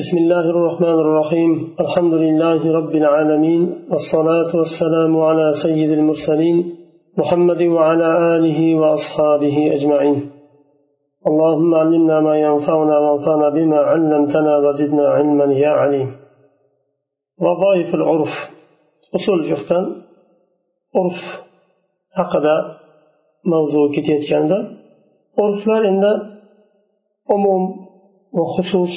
بسم 0.00 0.16
الله 0.18 0.50
الرحمن 0.50 0.98
الرحيم. 1.04 1.52
الحمد 1.80 2.14
لله 2.14 2.60
رب 2.78 2.94
العالمين 3.02 3.62
والصلاة 3.90 4.50
والسلام 4.60 5.12
على 5.28 5.46
سيد 5.64 5.90
المرسلين 5.90 6.56
محمد 7.18 7.62
وعلى 7.62 8.08
آله 8.36 8.74
وأصحابه 8.80 9.56
أجمعين. 9.76 10.30
اللهم 11.28 11.74
علمنا 11.74 12.20
ما 12.20 12.34
ينفعنا 12.46 12.96
وانفعنا 12.98 13.48
بما 13.48 13.76
علمتنا 13.76 14.52
وزدنا 14.58 15.04
علما 15.08 15.46
يا 15.64 15.68
عليم. 15.68 16.10
وظائف 17.44 17.94
العرف. 17.94 18.32
أصول 19.14 19.38
جفتان 19.50 19.84
عرف 20.96 21.20
haqida 22.18 22.56
mavzu 23.52 23.80
ketayotganda 23.94 24.58
urflar 25.42 25.82
endi 25.90 26.12
umum 27.34 27.62
va 28.36 28.44
xusus 28.54 28.94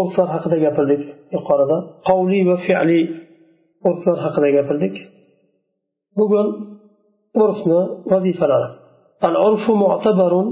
urflar 0.00 0.28
haqida 0.34 0.56
gapirdik 0.66 1.02
yuqorida. 1.34 1.76
Qavliy 2.08 2.42
va 2.50 2.56
fe'liy 2.66 3.04
urflar 3.88 4.18
haqida 4.24 4.48
gapirdik. 4.58 4.94
Bugun 6.18 6.48
urfni 7.42 7.80
vazifalari. 8.12 8.68
Al 9.26 9.34
urfu 9.48 9.72
mu'tabarun 9.84 10.48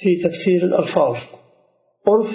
fi 0.00 0.10
tafsir 0.24 0.60
al 0.68 0.74
alfaz 0.80 1.18
urf 2.12 2.32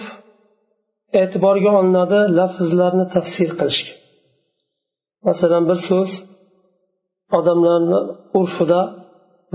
e'tiborga 1.22 1.72
olinadi 1.80 2.20
lafzlarni 2.40 3.06
tafsir 3.16 3.50
qilishga. 3.60 3.94
Masalan 5.28 5.64
bir 5.70 5.80
so'z 5.90 6.12
odamlarni 7.38 8.00
urfida 8.40 8.82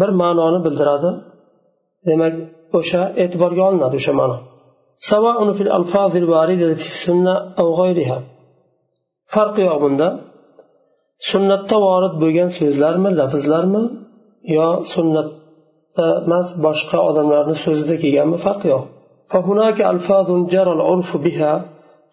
bir 0.01 0.11
ma'noni 0.21 0.61
bildiradi. 0.67 1.11
Demak 2.09 2.35
o'sha 2.79 3.03
e'tiborga 3.23 3.63
olinadi 3.69 3.95
o'sha 4.01 4.13
ma'no. 4.21 4.39
سواء 5.12 5.38
في 5.58 5.64
الألفاظ 5.68 6.12
الواردة 6.24 6.74
في 6.80 6.86
السنة 6.94 7.34
أو 7.60 7.68
غيرها 7.82 8.20
فرق 9.36 9.56
yo'q 9.68 9.78
bunda 9.84 10.08
sunnatda 11.32 11.78
vorid 11.86 12.14
bo'lgan 12.24 12.50
so'zlarmi 12.60 13.10
lafzlarmi 13.20 13.84
yo 14.56 14.68
sunnatda 14.94 16.08
emas 16.26 16.48
boshqa 16.66 16.98
odamlarni 17.10 17.56
so'zida 17.66 17.96
kelganmi 18.04 18.38
farqi 18.46 18.68
yo'q 18.74 18.86
فهناك 19.34 19.80
ألفاظ 19.94 20.30
جرى 20.54 20.72
العرف 20.78 21.10
بها 21.26 21.54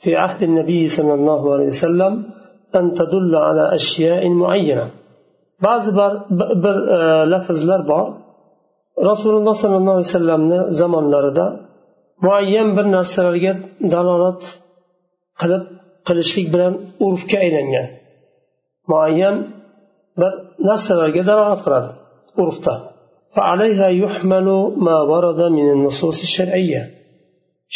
في 0.03 0.11
عهد 0.23 0.41
النبي 0.49 0.83
صلى 0.97 1.15
الله 1.19 1.43
عليه 1.55 1.69
وسلم 1.75 2.13
أن 2.79 2.85
تدل 2.99 3.33
على 3.47 3.65
أشياء 3.79 4.23
معينة 4.43 4.87
ba'zi 5.63 5.91
bir, 5.99 6.13
bir 6.65 6.77
lafzlar 7.33 7.81
bor 7.93 8.07
rasululloh 9.11 9.55
sollallohu 9.63 9.97
alayhi 9.99 10.09
vasallamni 10.13 10.59
zamonlarida 10.81 11.47
muayyan 12.25 12.69
bir 12.77 12.87
narsalarga 12.97 13.53
dalolat 13.95 14.43
qilib 15.41 15.65
qilishlik 16.07 16.47
bilan 16.55 16.73
urfga 17.07 17.37
aylangan 17.45 17.87
muayyan 18.91 19.37
bir 20.21 20.33
narsalarga 20.69 21.23
dalolat 21.31 21.61
qiladi 21.67 21.91
urfda 22.45 22.75
فعليها 23.39 23.89
يحمل 24.05 24.49
ما 24.87 24.97
ورد 25.11 25.41
من 25.59 25.67
النصوص 25.75 26.19
الشرعية 26.29 26.83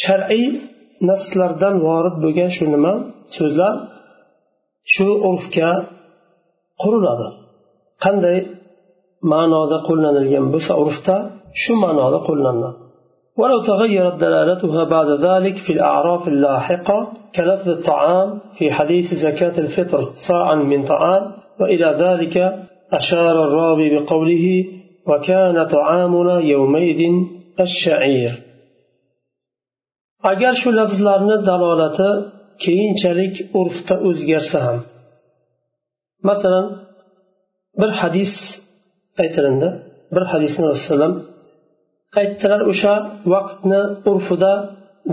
shar'iy 0.04 0.46
naslardan 1.10 1.74
vorid 1.86 2.16
bo'lgan 2.24 2.50
shu 2.56 2.64
nima 2.74 2.94
so'zlar 3.36 3.74
shu 4.94 5.06
urfga 5.28 5.70
quriladi 6.82 7.28
qanday 8.04 8.38
ma'noda 9.32 9.78
qo'llanilgan 9.88 10.44
bo'lsa 10.54 10.72
urfda 10.82 11.16
shu 11.62 11.72
ma'noda 11.84 12.18
qo'llaniladi 12.28 12.78
ولو 13.37 13.63
تغيرت 13.63 14.15
دلالتها 14.19 14.83
بعد 14.83 15.09
ذلك 15.27 15.55
في 15.65 15.73
الأعراف 15.73 16.27
اللاحقة 16.27 17.13
كلفظ 17.35 17.69
الطعام 17.69 18.39
في 18.57 18.71
حديث 18.71 19.13
زكاة 19.13 19.59
الفطر 19.59 20.01
صاعا 20.27 20.55
من 20.55 20.85
طعام 20.85 21.23
وإلى 21.59 21.89
ذلك 22.03 22.35
أشار 22.93 23.43
الراوي 23.43 23.87
بقوله 23.95 24.65
وكان 25.07 25.67
طعامنا 25.67 26.39
يومئذ 26.39 27.01
الشعير 27.59 28.31
agar 30.31 30.53
shu 30.61 30.69
lafzlarni 30.79 31.37
dalolati 31.49 32.09
keyinchalik 32.63 33.35
urfda 33.59 33.95
o'zgarsa 34.07 34.59
ham 34.65 34.77
masalan 36.29 36.65
bir 37.79 37.91
hadis 38.01 38.33
aytilindi 39.23 39.69
bir 40.13 40.23
hadisni 40.31 40.65
rasululloh 40.73 41.13
aytdilar 42.19 42.61
o'sha 42.71 42.93
vaqtni 43.33 43.81
urfida 44.11 44.53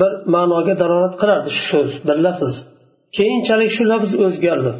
bir 0.00 0.12
ma'noga 0.34 0.74
dalolat 0.82 1.14
qilardi 1.20 1.50
shu 1.56 1.64
so'z 1.72 1.90
bir 2.08 2.16
lafz. 2.26 2.54
Keyinchalik 3.16 3.70
shu 3.76 3.84
lafz 3.92 4.10
o'zgardi. 4.26 4.72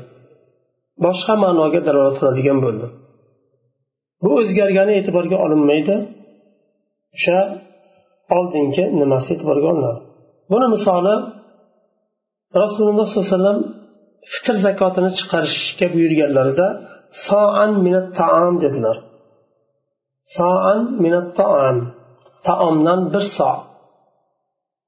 Boshqa 1.04 1.34
ma'noga 1.44 1.80
dalolat 1.88 2.16
qiladigan 2.20 2.58
bo'ldi. 2.64 2.86
Bu 4.22 4.30
o'zgargani 4.40 4.92
e'tiborga 4.98 5.36
olinmaydi. 5.44 5.94
O'sha 7.16 7.38
oldingi 8.36 8.84
nimasi 9.00 9.28
e'tiborga 9.34 9.66
olinadi. 9.72 10.00
Buni 10.52 10.66
misoli 10.74 11.14
rasululloh 12.62 13.06
sollallohu 13.08 13.26
alayhi 13.28 13.36
vasallam 13.36 13.58
fitr 14.32 14.54
zakotini 14.66 15.10
chiqarishga 15.18 15.86
buyurganlarida 15.94 16.66
soan 17.26 17.70
minat 17.84 18.08
taam 18.18 18.54
dedilar. 18.64 18.96
Soan 20.36 20.80
minat 21.04 21.28
taam 21.40 21.76
taomdan 22.48 23.00
bir 23.12 23.24
so 23.36 23.52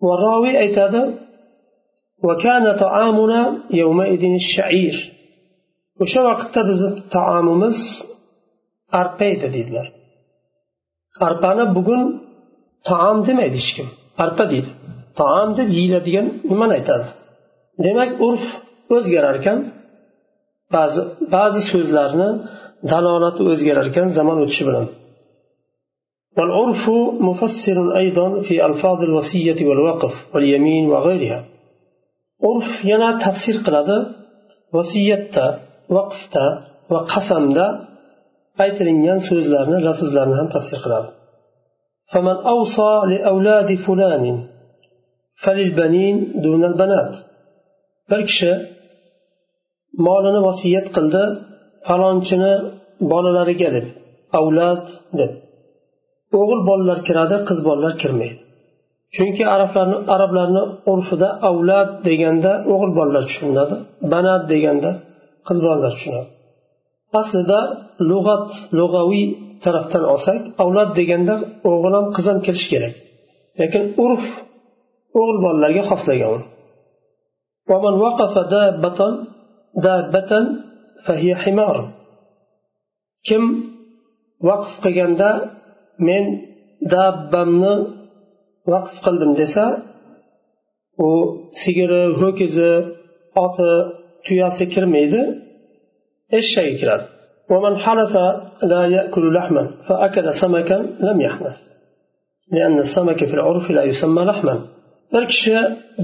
va 0.05 0.13
roviy 0.25 0.55
aytadi 0.65 1.03
o'sha 6.03 6.21
vaqtda 6.29 6.61
bizni 6.71 6.91
taomimiz 7.15 7.79
arpa 9.01 9.25
edi 9.35 9.49
deydilar 9.57 9.87
arpani 11.27 11.65
bugun 11.77 12.03
taom 12.89 13.19
demaydi 13.27 13.57
hech 13.61 13.71
kim. 13.77 13.89
Arpa 14.25 14.45
deydi. 14.53 14.71
Taom 15.21 15.49
deb 15.59 15.69
yeyiladigan 15.79 16.27
nimani 16.51 16.73
aytadi? 16.79 17.07
Demak 17.85 18.11
urf 18.27 18.45
o'zgarar 18.97 19.35
ekan 19.41 19.59
ba'zi 20.75 21.01
ba'zi 21.35 21.61
so'zlarni 21.73 22.29
dalolati 22.93 23.43
o'zgarar 23.53 23.87
ekan 23.91 24.07
zamon 24.19 24.39
o'tishi 24.45 24.65
bilan. 24.69 24.87
والعرف 26.38 26.84
مفسر 27.30 27.78
أيضا 28.02 28.28
في 28.48 28.66
ألفاظ 28.66 29.00
الوصية 29.10 29.60
والوقف 29.68 30.14
واليمين 30.34 30.84
وغيرها 30.92 31.40
عرف 32.44 32.86
ينا 32.92 33.10
تفسير 33.26 33.56
قلده 33.66 34.00
وصية 34.74 35.36
وقفة 35.90 36.46
وقسم 36.92 37.46
دا 37.58 37.68
aytilingan 38.64 39.20
so'zlarni 39.30 39.78
lafzlarni 39.88 40.36
ham 40.40 40.48
tafsir 40.56 40.80
qiladi 40.86 41.10
فمن 42.12 42.38
أوصى 42.54 42.92
لأولاد 43.12 43.70
فلان 43.86 44.26
فللبنين 45.44 46.16
دون 46.46 46.62
البنات 46.72 47.14
bir 48.10 48.22
kishi 48.30 48.52
molini 50.06 50.42
vasiyat 50.48 50.88
qildi 50.96 51.24
falonchini 51.88 52.54
bolalariga 53.12 53.70
deb 53.76 53.88
avlod 54.40 54.84
deb 55.20 55.32
o'g'il 56.41 56.61
bolalar 56.69 56.99
kiradi 57.09 57.37
qiz 57.49 57.59
bolalar 57.69 57.95
kirmaydi. 58.03 58.37
Chunki 59.15 59.45
arablarni 59.55 59.99
arablarni 60.15 60.63
urfida 60.93 61.29
avlad 61.49 61.91
deganda 62.09 62.53
o'g'il 62.73 62.93
bolalar 62.99 63.25
tushuniladi 63.29 63.77
banat 64.13 64.43
deganda 64.53 64.91
qiz 65.49 65.59
bolalar 65.67 65.93
tushunadi. 65.97 66.29
Aslida 67.21 67.61
lug'at 68.11 68.49
lug'aviy 68.79 69.27
tarafdan 69.65 70.05
olsak 70.13 70.41
avlad 70.63 70.91
deganda 70.99 71.35
o'g'il 71.71 71.93
ham 71.99 72.07
qiz 72.17 72.27
ham 72.31 72.39
kirishi 72.47 72.69
kerak. 72.73 72.95
Lekin 73.61 73.85
urf 74.05 74.25
o'g'il 75.21 75.39
bolalarga 75.45 75.83
xoslagan 75.91 76.31
kim 83.29 83.43
vaqf 84.49 84.73
qilganda 84.85 85.29
men 86.08 86.24
dabbamni 86.94 87.74
vaqf 88.72 88.96
qildim 89.06 89.32
desa 89.42 89.66
u 91.08 91.10
sigiri 91.62 92.04
ho'kizi 92.20 92.72
oti 93.46 93.72
tuyasi 94.26 94.66
kirmaydi 94.74 95.22
eshagi 96.40 96.76
kiradi 96.82 97.08
ومن 97.54 97.74
حلف 97.86 98.14
لا 98.72 98.82
يأكل 98.96 99.26
لحما 99.38 99.64
فأكل 99.88 100.28
سمكا 100.42 100.78
لم 101.08 101.18
يحنث 101.28 101.58
لأن 102.56 102.78
السمك 102.86 103.20
في 103.30 103.34
العرف 103.34 103.66
لا 103.78 103.84
يسمى 103.92 104.24
لحما 104.32 104.56
bir 105.14 105.24
kishi 105.32 105.56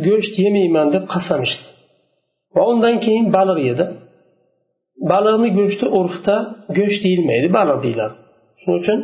go'sht 0.07 0.35
yemayman 0.43 0.87
deb 0.95 1.03
qasam 1.13 1.39
ichdi 1.47 1.65
va 2.55 2.61
undan 2.71 2.95
keyin 3.05 3.27
baliq 3.37 3.59
yedi 3.69 3.85
baliqni 5.11 5.49
go'shti 5.59 5.85
urfda 5.99 6.35
go'sht 6.77 7.01
deyilmaydi 7.05 7.47
baliq 7.57 7.77
deyiladi 7.85 8.15
shuning 8.61 8.77
uchun 8.81 8.99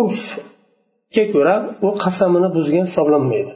urfga 0.00 1.24
ko'ra 1.32 1.56
u 1.86 1.88
qasamini 2.02 2.48
buzgan 2.56 2.84
hisoblanmaydi. 2.88 3.52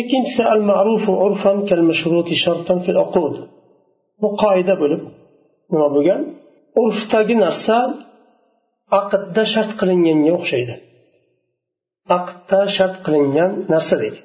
Ikkinchisi 0.00 0.42
al 0.52 0.60
ma'rufu 0.70 1.12
urfan 1.26 1.58
kal 1.68 1.82
mashruti 1.90 2.34
shartan 2.44 2.78
fil 2.86 2.98
uqud. 3.06 3.34
Bu 4.20 4.28
qoida 4.42 4.74
bo'lib 4.82 5.02
nima 5.72 5.88
bo'lgan? 5.94 6.20
Urfdagi 6.82 7.36
narsa 7.44 7.76
aqdda 9.00 9.42
shart 9.52 9.70
qilinganga 9.80 10.30
o'xshaydi. 10.38 10.74
Aqdda 12.16 12.60
shart 12.76 12.96
qilingan 13.04 13.50
narsadek 13.72 14.16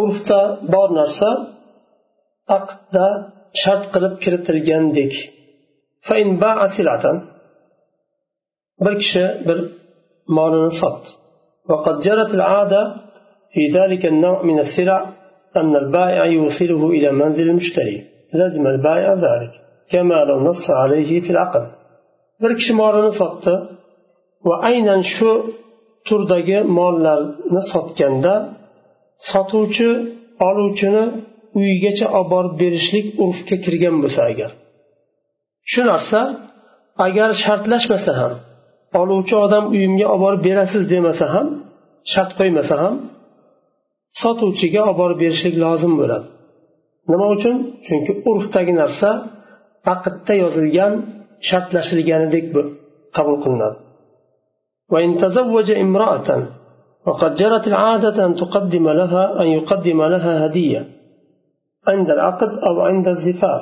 urfda 0.00 0.40
bor 0.74 0.88
narsa 1.00 1.30
aqdda 2.58 3.06
shart 3.62 3.84
qilib 3.94 4.14
kiritilgandek. 4.22 5.14
bir 8.85 8.93
kishi 9.01 9.23
bir 9.47 9.57
molini 10.37 10.73
sotdi 10.81 11.09
وقد 11.71 11.95
جرت 12.05 12.31
العادة 12.39 12.81
في 13.53 13.61
ذلك 13.77 14.03
النوع 14.13 14.37
من 14.49 14.57
السلع 14.65 14.99
أن 15.59 15.73
البائع 15.83 16.25
يوصله 16.37 16.81
إلى 16.95 17.09
منزل 17.21 17.49
المشتري 17.49 17.97
لازم 18.33 18.63
البائع 18.67 19.13
ذلك 19.27 19.53
كما 19.91 20.19
لو 20.29 20.37
نص 20.49 20.65
عليه 20.81 21.11
في 21.25 21.29
العقد 21.29 21.65
bir 22.41 22.51
kishi 22.59 22.73
molini 22.81 23.11
sotdi 23.21 23.53
va 24.47 24.55
aynan 24.69 25.01
shu 25.15 25.31
turdagi 26.07 26.59
mollarni 26.77 27.61
sotganda 27.73 28.33
sotuvchi 29.31 29.89
oluvchini 30.47 31.03
uyigacha 31.59 32.07
olib 32.17 32.29
borib 32.33 32.53
berishlik 32.61 33.05
urfga 33.25 33.55
kirgan 33.65 33.95
bo'lsa 34.03 34.21
agar 34.31 34.51
shu 35.71 35.81
narsa 35.91 36.19
agar 37.07 37.29
shartlashmasa 37.43 38.11
ham 38.19 38.33
oluvchi 39.01 39.35
odam 39.45 39.63
uyimga 39.73 40.07
olib 40.13 40.21
borib 40.25 40.41
berasiz 40.47 40.83
demasa 40.93 41.25
ham 41.33 41.47
shart 42.13 42.31
qo'ymasa 42.39 42.75
ham 42.83 42.95
sotuvchiga 44.21 44.81
olib 44.85 44.97
borib 45.01 45.17
berishlik 45.23 45.55
lozim 45.63 45.93
bo'ladi 46.01 46.27
nima 47.11 47.25
uchun 47.35 47.55
chunki 47.85 48.11
urfdagi 48.29 48.73
narsa 48.81 49.09
aqdda 49.93 50.33
yozilgan 50.43 50.93
shartlashilganidek 51.47 52.45
qabul 53.15 53.37
qilinadi 53.45 53.79
وإن 54.93 55.09
تزوج 55.23 55.71
امرأة 55.85 56.29
وقد 57.07 57.31
جرت 57.41 57.65
العادة 57.67 58.25
أن 58.25 58.35
تقدم 58.35 58.89
لها 58.89 59.23
أن 59.41 59.47
يقدم 59.57 59.99
لها 60.13 60.45
هدية 60.45 60.81
عند 61.87 62.09
العقد 62.09 62.51
أو 62.67 62.81
عند 62.81 63.07
الزفاف 63.07 63.61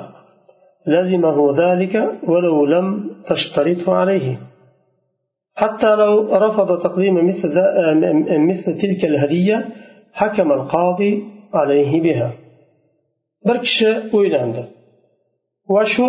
لزمه 0.88 1.38
ذلك 1.63 1.95
ولو 2.31 2.65
لم 2.65 2.88
تشترطه 3.30 3.94
عليه 4.01 4.27
حتى 5.62 5.95
لو 5.95 6.13
رفض 6.45 6.69
تقديم 6.83 7.15
مثل, 7.30 7.50
مثل 8.50 8.68
تلك 8.81 9.01
الهدية 9.12 9.57
حكم 10.13 10.51
القاضي 10.51 11.13
عليه 11.53 12.01
بها 12.01 12.30
bir 13.47 13.57
kishi 13.65 13.89
uylandi 14.18 14.63
va 15.74 15.83
shu 15.94 16.07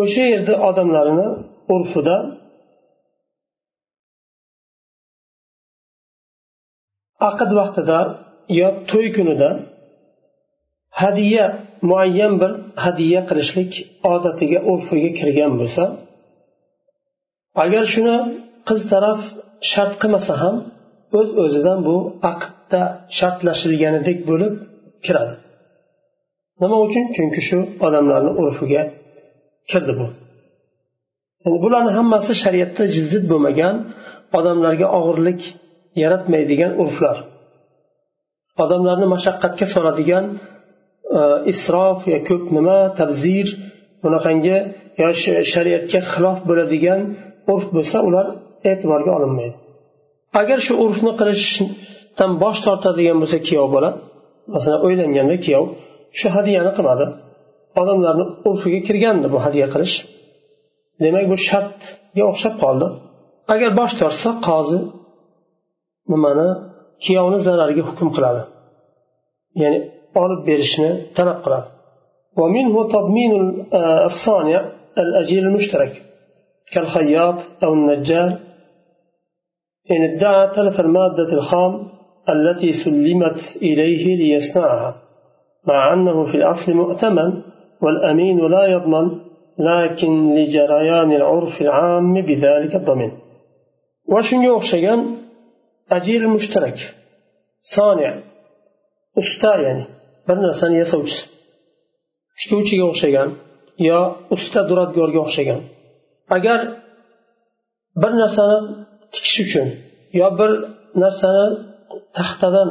o'sha 0.00 0.24
yerda 0.32 0.54
odamlarini 0.68 1.28
urfida 1.74 2.16
aqd 7.28 7.50
vaqtida 7.60 7.98
yo 8.60 8.68
to'y 8.90 9.08
kunida 9.16 9.50
hadya 11.00 11.44
muayyan 11.88 12.34
bir 12.42 12.52
hadya 12.84 13.20
qilishlik 13.28 13.72
odatiga 14.12 14.58
urfiga 14.72 15.10
kirgan 15.18 15.52
bo'lsa 15.60 15.84
agar 17.63 17.83
shuni 17.93 18.15
qiz 18.67 18.81
taraf 18.91 19.19
shart 19.71 19.93
qilmasa 20.01 20.33
ham 20.43 20.55
o'z 21.19 21.29
öz 21.29 21.29
o'zidan 21.43 21.79
bu 21.87 21.95
aqdda 22.31 22.81
shartlashilganidek 23.17 24.17
bo'lib 24.29 24.53
kiradi. 25.05 25.35
Nima 26.61 26.77
uchun? 26.85 27.03
Chunki 27.15 27.41
shu 27.49 27.57
odamlarni 27.87 28.31
urfiga 28.41 28.81
kirdi 29.71 29.93
bu. 29.99 30.07
Yani 31.43 31.57
bularni 31.63 31.91
hammasi 31.99 32.31
shariatda 32.43 32.83
zid 33.11 33.23
bo'lmagan 33.31 33.75
odamlarga 34.37 34.87
og'irlik 34.99 35.41
yaratmaydigan 36.03 36.71
urflar. 36.81 37.17
Odamlarni 38.63 39.07
mashaqqatga 39.15 39.65
soladigan 39.75 40.25
e, 41.19 41.21
isrof 41.51 41.99
yo 42.13 42.19
ko'p 42.29 42.45
nima 42.57 42.79
tabzir 42.99 43.47
bunaqangi 44.03 44.57
yo 45.01 45.09
shariatga 45.53 45.99
xilof 46.11 46.37
bo'ladigan 46.49 46.99
urf 47.53 47.65
bo'lsa 47.75 47.97
ular 48.07 48.25
e'tiborga 48.69 49.11
olinmaydi. 49.17 49.57
Agar 50.41 50.59
shu 50.67 50.73
urfni 50.83 51.11
qilishdan 51.19 52.31
bosh 52.43 52.59
tortadigan 52.65 53.17
bo'lsa 53.21 53.37
kuyov 53.47 53.67
bola 53.75 53.89
masalan 54.53 54.79
o'ylanganda 54.85 55.35
kuyov 55.45 55.65
shu 56.19 56.27
hadyani 56.35 56.71
qilmadi 56.77 57.05
odamlarni 57.81 58.25
urfiga 58.49 58.79
kirgandi 58.87 59.27
bu 59.33 59.37
hadya 59.45 59.67
qilish. 59.73 59.95
Demak 61.03 61.25
bu 61.31 61.35
shartga 61.49 62.23
o'xshab 62.31 62.55
qoldi. 62.63 62.87
Agar 63.53 63.69
bosh 63.79 63.93
tortsa 64.01 64.29
qozi 64.47 64.79
nimani 66.11 66.47
kuyovni 67.05 67.39
zarariga 67.47 67.83
hukm 67.89 68.09
qiladi. 68.15 68.41
Ya'ni 69.61 69.79
olib 70.23 70.41
berishni 70.49 70.89
talab 71.17 71.39
qiladi. 71.45 71.67
E, 75.01 75.01
كالخياط 76.73 77.35
أو 77.63 77.73
النجار. 77.73 78.29
إن 79.91 80.01
ادعى 80.03 80.55
تلف 80.55 80.79
المادة 80.79 81.33
الخام 81.33 81.87
التي 82.29 82.71
سلمت 82.83 83.39
إليه 83.61 84.15
ليصنعها 84.15 84.95
مع 85.67 85.93
أنه 85.93 86.25
في 86.25 86.37
الأصل 86.37 86.73
مؤتمن 86.73 87.41
والأمين 87.81 88.47
لا 88.51 88.65
يضمن 88.65 89.19
لكن 89.59 90.35
لجريان 90.35 91.11
العرف 91.11 91.61
العام 91.61 92.21
بذلك 92.21 92.75
الضمن. 92.75 93.11
وشنو 94.11 94.57
أخشيان 94.57 95.17
أجير 95.91 96.21
المشترك. 96.21 96.77
صانع. 97.75 98.13
usta 99.21 99.51
ya'ni 99.65 99.85
bir 100.27 100.37
narsani 100.45 100.75
yasovchi 100.83 101.19
tikuvchiga 102.39 102.85
o'xshagan 102.91 103.29
yo 103.89 103.99
usta 104.35 104.59
duradgorga 104.69 105.19
o'xshagan 105.25 105.59
agar 106.35 106.59
bir 108.01 108.11
narsani 108.21 108.57
tikish 109.13 109.37
uchun 109.45 109.67
yo 110.19 110.27
bir 110.39 110.51
narsani 111.03 111.45
taxtadan 112.17 112.69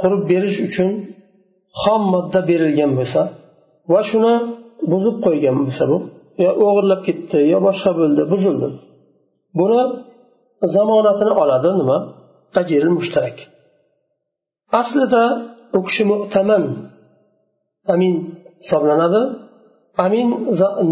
qurib 0.00 0.22
berish 0.30 0.58
uchun 0.68 0.90
xom 1.82 2.02
modda 2.12 2.40
berilgan 2.50 2.90
bo'lsa 2.98 3.22
va 3.92 4.00
shuni 4.10 4.34
buzib 4.92 5.16
qo'ygan 5.24 5.56
bo'lsa 5.62 5.84
bu 5.90 5.98
yo 6.44 6.50
o'g'irlab 6.66 7.00
ketdi 7.08 7.38
yo 7.52 7.58
boshqa 7.66 7.90
bo'ldi 8.00 8.22
buzildi. 8.32 8.68
Buni 9.58 9.80
zamonatini 10.74 11.32
oladi 11.42 11.70
nima? 11.80 11.98
Ajiri 12.60 12.90
mushtarak. 12.98 13.36
Aslida 14.80 15.22
u 15.76 15.78
kishi 15.86 16.02
mu'taman. 16.12 16.64
Amin 17.94 18.14
hisoblanadi. 18.62 19.22
Amin 20.04 20.28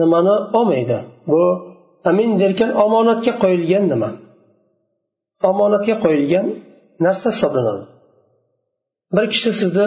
nimani 0.00 0.34
olmaydi? 0.58 0.98
Bu 1.30 1.40
amin 2.08 2.30
derkan 2.42 2.70
omonatga 2.84 3.32
qo'yilgan 3.42 3.84
nima? 3.92 4.10
Omonatga 5.50 5.94
qo'yilgan 6.04 6.46
narsa 7.04 7.28
hisoblanadi. 7.34 7.84
Bir 9.16 9.26
kishi 9.32 9.50
sizni 9.60 9.86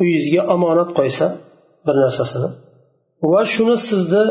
uyingizga 0.00 0.42
omonat 0.54 0.90
qo'ysa 0.98 1.26
bir 1.86 1.96
narsasini 2.04 2.48
va 3.32 3.42
shuni 3.52 3.76
sizni 3.88 4.24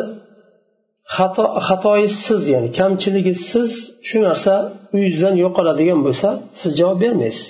xato 1.16 1.46
xatoyizsiz 1.68 2.42
ya'ni 2.54 2.70
kamchiligisiz 2.80 3.72
shu 4.08 4.18
narsa 4.28 4.54
uyingizdan 4.96 5.36
yo'qoladigan 5.44 6.00
bo'lsa 6.06 6.30
siz 6.60 6.72
javob 6.80 6.98
bermaysiz. 7.04 7.48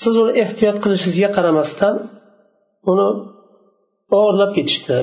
Siz 0.00 0.14
uni 0.22 0.32
ehtiyot 0.42 0.76
qilishingizga 0.82 1.30
qaramasdan 1.36 1.94
uni 2.90 3.08
o'g'irlab 4.16 4.50
ketishdi 4.56 4.98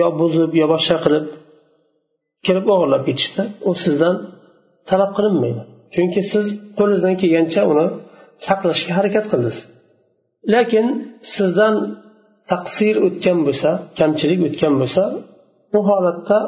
yo 0.00 0.06
buzib 0.20 0.50
yo 0.60 0.66
boshqa 0.74 0.96
qilib 1.04 1.26
kirib 2.46 2.66
o'g'irlab 2.74 3.02
ketishdi 3.08 3.42
u 3.68 3.70
sizdan 3.84 4.14
talab 4.90 5.10
qilinmaydi. 5.16 5.62
Chunki 5.94 6.20
siz 6.32 6.46
qo'lingizdan 6.78 7.14
kelgancha 7.22 7.62
uni 7.72 7.86
saqlashga 8.46 8.92
harakat 8.98 9.24
qildingiz. 9.32 9.58
Lekin 10.54 10.86
sizdan 11.34 11.74
taqsir 12.52 12.94
o'tgan 13.06 13.38
bo'lsa 13.46 13.70
kamchilik 13.98 14.40
o'tgan 14.48 14.74
bo'lsa 14.80 15.02
bu 15.72 15.80
holatda 15.88 16.38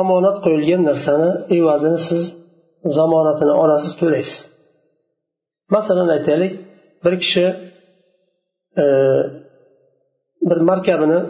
omonat 0.00 0.36
qo'yilgan 0.44 0.82
narsani 0.90 1.30
evazini 1.56 2.00
siz 2.08 2.22
zamonatini 2.96 3.54
olasiz 3.62 3.92
to'laysiz. 4.00 4.38
Masalan 5.74 6.08
aytaylik 6.16 6.52
bir 7.04 7.14
kishi 7.22 7.46
e, 8.82 8.84
bir 10.48 10.58
markabini 10.70 11.20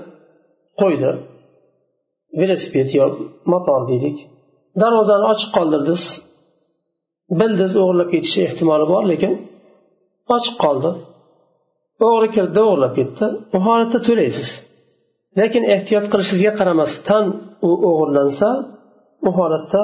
qo'ydi. 0.81 1.11
Velosiped 2.41 2.89
yo 2.99 3.05
motor 3.53 3.81
deylik 3.91 4.19
darvozani 4.83 5.25
ochiq 5.33 5.51
qoldirdiz 5.57 6.03
bildiz 7.41 7.73
o'g'irlab 7.83 8.09
ketishi 8.15 8.41
ehtimoli 8.49 8.87
bor 8.93 9.05
lekin 9.13 9.33
ochiq 10.37 10.57
qoldi. 10.65 10.91
O'g'ri 12.07 12.29
kirdi 12.37 12.61
o'g'irlab 12.67 12.93
ketdi. 12.99 13.27
U 13.57 13.59
holatda 13.67 13.99
to'laysiz. 14.09 14.51
Lekin 15.39 15.63
ehtiyot 15.75 16.07
qilishingizga 16.13 16.53
qaramasdan 16.61 17.25
u 17.69 17.71
o'g'irlansa 17.91 18.49
u 19.29 19.31
holatda 19.39 19.83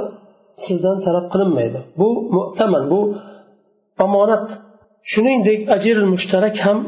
sizdan 0.64 0.96
talab 1.06 1.26
qilinmaydi. 1.32 1.78
Bu 1.98 2.08
mu'taman 2.36 2.84
bu 2.92 3.00
omonat. 4.06 4.46
Shuningdek 5.12 5.60
ajril 5.76 6.06
mushtarak 6.14 6.56
ham 6.64 6.78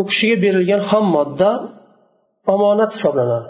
u 0.00 0.02
kishiga 0.08 0.36
berilgan 0.44 0.82
xom 0.90 1.04
modda 1.16 1.50
omonat 2.54 2.90
hisoblanadi. 2.96 3.48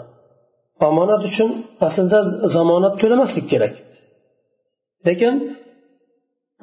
Omonat 0.87 1.21
uchun 1.29 1.49
aslida 1.87 2.19
zamonat 2.55 2.93
to'lamaslik 3.01 3.45
kerak. 3.51 3.73
Lekin 5.07 5.35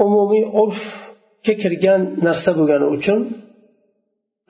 umumiy 0.04 0.44
urfga 0.62 1.54
kirgan 1.62 2.00
narsa 2.26 2.50
bo'lgani 2.58 2.86
uchun 2.96 3.20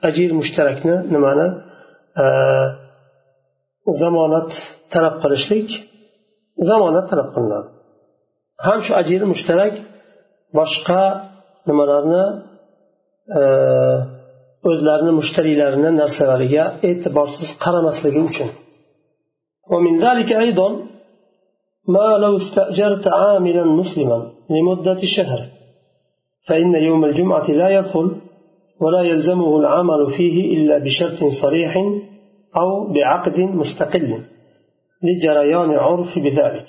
ajir 0.07 0.29
mushtarakni 0.39 0.95
nimani 1.13 1.47
e, 2.23 2.25
zamonat 4.01 4.49
talab 4.93 5.15
qilishlik 5.23 5.69
zamonat 6.69 7.05
talab 7.11 7.29
qilinadi. 7.35 7.69
Ham 8.65 8.79
shu 8.85 8.91
ajiri 9.01 9.25
mushtarak 9.33 9.73
boshqa 10.57 11.03
nimalarni 11.69 12.23
e, 13.39 13.41
o'zlarini 14.69 15.11
mushtariylarini 15.19 15.89
narsalariga 16.01 16.63
e'tiborsiz 16.89 17.49
qaramasligi 17.63 18.21
uchun. 18.29 18.49
ومن 19.69 19.97
ذلك 19.97 20.31
أيضا 20.31 20.69
ما 21.87 22.17
لو 22.17 22.35
استأجرت 22.35 23.07
عاملا 23.07 23.63
مسلما 23.65 24.31
لمدة 24.49 24.99
شهر 25.17 25.39
فإن 26.47 26.75
يوم 26.75 27.05
الجمعة 27.05 27.51
لا 27.51 27.69
يدخل 27.69 28.15
ولا 28.81 29.01
يلزمه 29.01 29.59
العمل 29.59 30.13
فيه 30.17 30.57
إلا 30.57 30.77
بشرط 30.77 31.31
صريح 31.41 31.77
أو 32.57 32.93
بعقد 32.93 33.39
مستقل 33.39 34.23
لجريان 35.03 35.71
عرف 35.71 36.19
بذلك. 36.19 36.65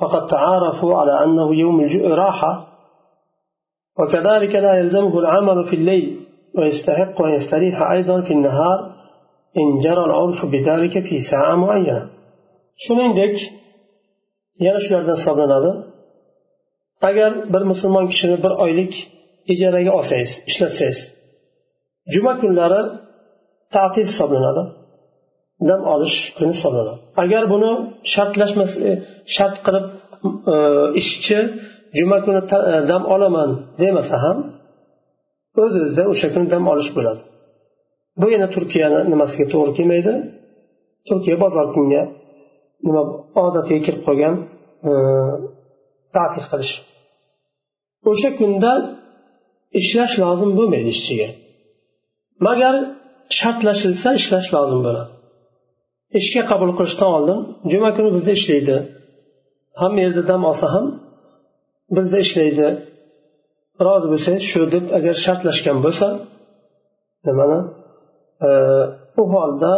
فقد 0.00 0.26
تعارفوا 0.26 0.94
على 0.94 1.24
أنه 1.24 1.54
يوم 1.54 1.88
راحة 2.04 2.66
وكذلك 3.98 4.54
لا 4.54 4.74
يلزمه 4.74 5.18
العمل 5.18 5.70
في 5.70 5.76
الليل 5.76 6.20
ويستحق 6.58 7.22
أن 7.22 7.30
يستريح 7.30 7.90
أيضا 7.90 8.20
في 8.20 8.32
النهار 8.32 8.92
إن 9.56 9.76
جرى 9.84 10.04
العرف 10.04 10.46
بذلك 10.46 10.92
في 10.92 11.18
ساعة 11.30 11.56
معينة. 11.56 12.10
Shuningdek 12.84 13.34
yana 14.66 14.80
shulardan 14.84 15.16
hisoblanadi. 15.20 15.70
Agar 17.08 17.30
bir 17.52 17.62
musulmon 17.72 18.06
kishini 18.12 18.36
bir 18.44 18.52
oylik 18.64 18.92
ijaraga 19.52 19.92
olsangiz 19.98 20.32
ishlatsangiz 20.50 21.00
juma 22.12 22.32
kunlari 22.42 22.80
ta'til 23.74 24.06
hisoblanadi. 24.10 24.62
Dam 25.68 25.80
olish 25.94 26.18
kuni 26.36 26.52
hisoblanadi. 26.56 27.00
Agar 27.22 27.42
buni 27.52 27.70
shartlashmas 28.14 28.72
e, 28.88 28.90
shart 29.36 29.56
qilib 29.66 29.86
e, 30.52 30.54
ishchi 31.00 31.38
juma 31.98 32.18
kuni 32.26 32.40
e, 32.72 32.74
dam 32.90 33.02
olaman 33.14 33.50
demasa 33.82 34.16
ham 34.24 34.38
o'z 35.62 35.72
o'zidan 35.82 36.06
o'sha 36.12 36.28
kuni 36.34 36.46
dam 36.54 36.64
olish 36.72 36.90
bo'ladi. 36.96 37.20
Bu 38.20 38.26
yana 38.34 38.48
turkiyani 38.54 39.00
nimasiga 39.12 39.46
to'g'ri 39.52 39.72
kelmaydi? 39.78 40.12
Turkiya 41.08 41.36
bozor 41.44 41.66
kunga 41.76 42.02
nima 42.86 43.02
odatiga 43.44 43.80
kirib 43.86 44.02
qolgan 44.08 44.34
e, 44.90 44.92
ta'til 46.14 46.44
qilish. 46.50 46.74
O'sha 48.10 48.30
kunda 48.38 48.72
ishlash 49.80 50.14
lozim 50.22 50.50
bo'lmaydi 50.58 50.90
ishchiga 50.96 51.28
magar 52.46 52.74
shartlashilsa 53.38 54.08
ishlash 54.20 54.48
lozim 54.56 54.80
bo'ladi. 54.86 55.10
Ishga 56.20 56.42
qabul 56.50 56.70
qilishdan 56.78 57.10
oldin 57.18 57.38
juma 57.72 57.90
kuni 57.96 58.10
bizda 58.16 58.32
ishlaydi. 58.38 58.76
Hamma 59.80 60.00
yerda 60.04 60.22
dam 60.30 60.42
olsa 60.50 60.66
ham 60.74 60.86
bizda 61.96 62.18
ishlaydi. 62.26 62.68
Rozi 63.86 64.06
bo'lsangiz 64.12 64.44
shu 64.50 64.60
deb 64.74 64.84
agar 64.98 65.14
shartlashgan 65.24 65.78
bo'lsa 65.84 66.06
nimani? 67.26 67.58
E, 68.46 68.50
U 69.20 69.24
holda 69.34 69.74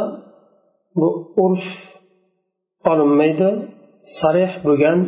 bu 1.01 1.09
urf 1.45 1.67
olinmaydi 2.91 3.49
sarih 4.19 4.53
bo'lgan 4.67 4.99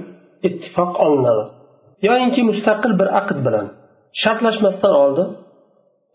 ittifoq 0.48 0.92
olinadi. 1.04 1.44
Yoyinki 2.08 2.40
mustaqil 2.50 2.92
bir 3.00 3.08
aqd 3.20 3.38
bilan 3.46 3.66
shartlashmasdan 4.22 4.94
oldi. 5.04 5.24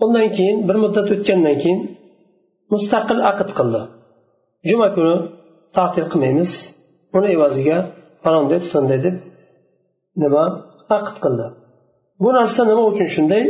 Undan 0.04 0.28
keyin 0.38 0.58
bir 0.68 0.78
muddat 0.84 1.08
o'tgandan 1.16 1.56
keyin 1.64 1.80
mustaqil 2.74 3.20
aqd 3.32 3.50
qildi. 3.58 3.82
Juma 4.70 4.88
kuni 4.96 5.16
ta'til 5.78 6.06
qilmaymiz 6.12 6.52
uni 7.18 7.28
evaziga 7.36 7.78
falonday 8.24 8.60
sonday 8.74 9.00
deb 9.06 9.16
nima 10.24 10.44
aqd 10.98 11.16
qildi. 11.24 11.46
Bu 12.24 12.30
narsa 12.38 12.62
nima 12.72 12.84
uchun 12.92 13.08
shunday? 13.16 13.44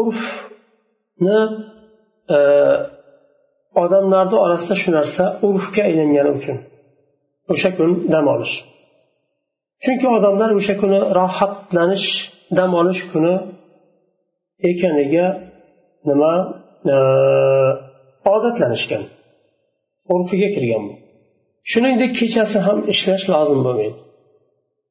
Urfni 0.00 1.40
e, 2.36 2.38
odamlarni 3.82 4.36
orasida 4.44 4.74
shu 4.82 4.90
narsa 4.98 5.24
urfga 5.48 5.82
aylangani 5.88 6.30
uchun. 6.38 6.58
O'sha 7.52 7.70
kun 7.76 7.90
dam 8.12 8.26
olish. 8.34 8.54
Chunki 9.84 10.06
odamlar 10.16 10.50
o'sha 10.58 10.74
kuni 10.82 10.98
rohatlanish 11.18 12.08
dam 12.58 12.70
olish 12.80 13.02
kuni 13.12 13.34
ekaniga 14.70 15.26
nima 16.08 16.32
e, 16.94 16.96
odatlanishgan. 18.34 19.04
Urfiga 20.14 20.48
kirgan 20.54 20.82
bu. 20.88 20.94
Shuningdek 21.72 22.12
kechasi 22.20 22.58
ham 22.66 22.78
ishlash 22.92 23.24
lozim 23.32 23.60
bo'lmaydi. 23.66 23.98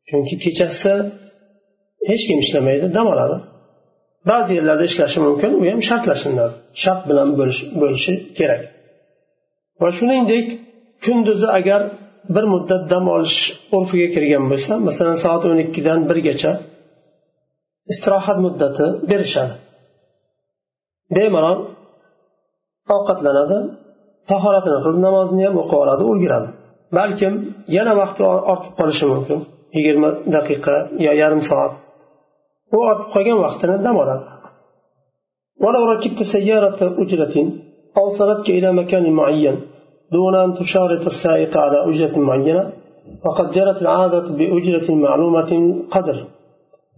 Chunki 0.09 0.35
kechasi 0.45 0.93
hech 2.09 2.23
kim 2.27 2.37
ishlamaydi 2.45 2.85
dam 2.97 3.07
oladi. 3.13 3.37
Ba'zi 4.29 4.51
yerlarda 4.57 4.85
ishlashi 4.91 5.19
mumkin 5.27 5.51
u 5.61 5.63
ham 5.71 5.81
shartlashiladi 5.89 6.55
shart 6.83 7.01
bilan 7.09 7.29
bo'lishi 7.81 8.13
kerak. 8.37 8.61
Va 9.81 9.89
shuningdek 9.97 10.45
kunduzi 11.05 11.47
agar 11.59 11.81
bir 12.34 12.44
muddat 12.52 12.82
dam 12.92 13.04
olish 13.16 13.38
urfiga 13.76 14.08
kirgan 14.14 14.44
bo'lsa 14.52 14.72
masalan 14.88 15.16
soat 15.24 15.42
o'n 15.48 15.58
ikkidan 15.64 16.00
birgacha 16.10 16.52
istirohat 17.92 18.38
muddati 18.46 18.86
berishadi 19.10 19.54
bemalol 21.16 21.58
ovqatlanadi 22.96 23.58
tahoratini 24.30 24.78
qilib 24.84 25.00
namozini 25.06 25.42
ham 25.46 25.56
o'qib 25.62 25.78
oladi 25.84 26.02
ulguradi 26.10 26.48
balkim 26.98 27.34
yana 27.76 27.92
vaqti 28.00 28.22
ortib 28.52 28.72
qolishi 28.78 29.04
mumkin 29.12 29.38
yigirma 29.76 30.08
daqiqa 30.36 30.76
yo 31.06 31.12
yarim 31.22 31.42
soat 31.50 31.72
u 32.76 32.78
ortib 32.90 33.08
qolgan 33.14 33.38
vaqtini 33.46 33.76
dam 33.88 33.96
oladi 34.04 34.24
ولو 35.64 35.82
ركبت 35.92 36.20
سيارة 36.34 36.80
أجرة 37.02 37.36
أوصلتك 38.00 38.46
إلى 38.58 38.68
مكان 38.80 39.04
معين 39.20 39.56
دون 40.11 40.35
أن 40.35 40.53
تشارط 40.53 41.05
السائق 41.13 41.57
على 41.57 41.77
أجرة 41.89 42.19
معينة 42.19 42.71
وقد 43.25 43.47
جرت 43.51 43.81
العادة 43.81 44.27
بأجرة 44.37 44.95
معلومة 44.95 45.51
قدر. 45.91 46.17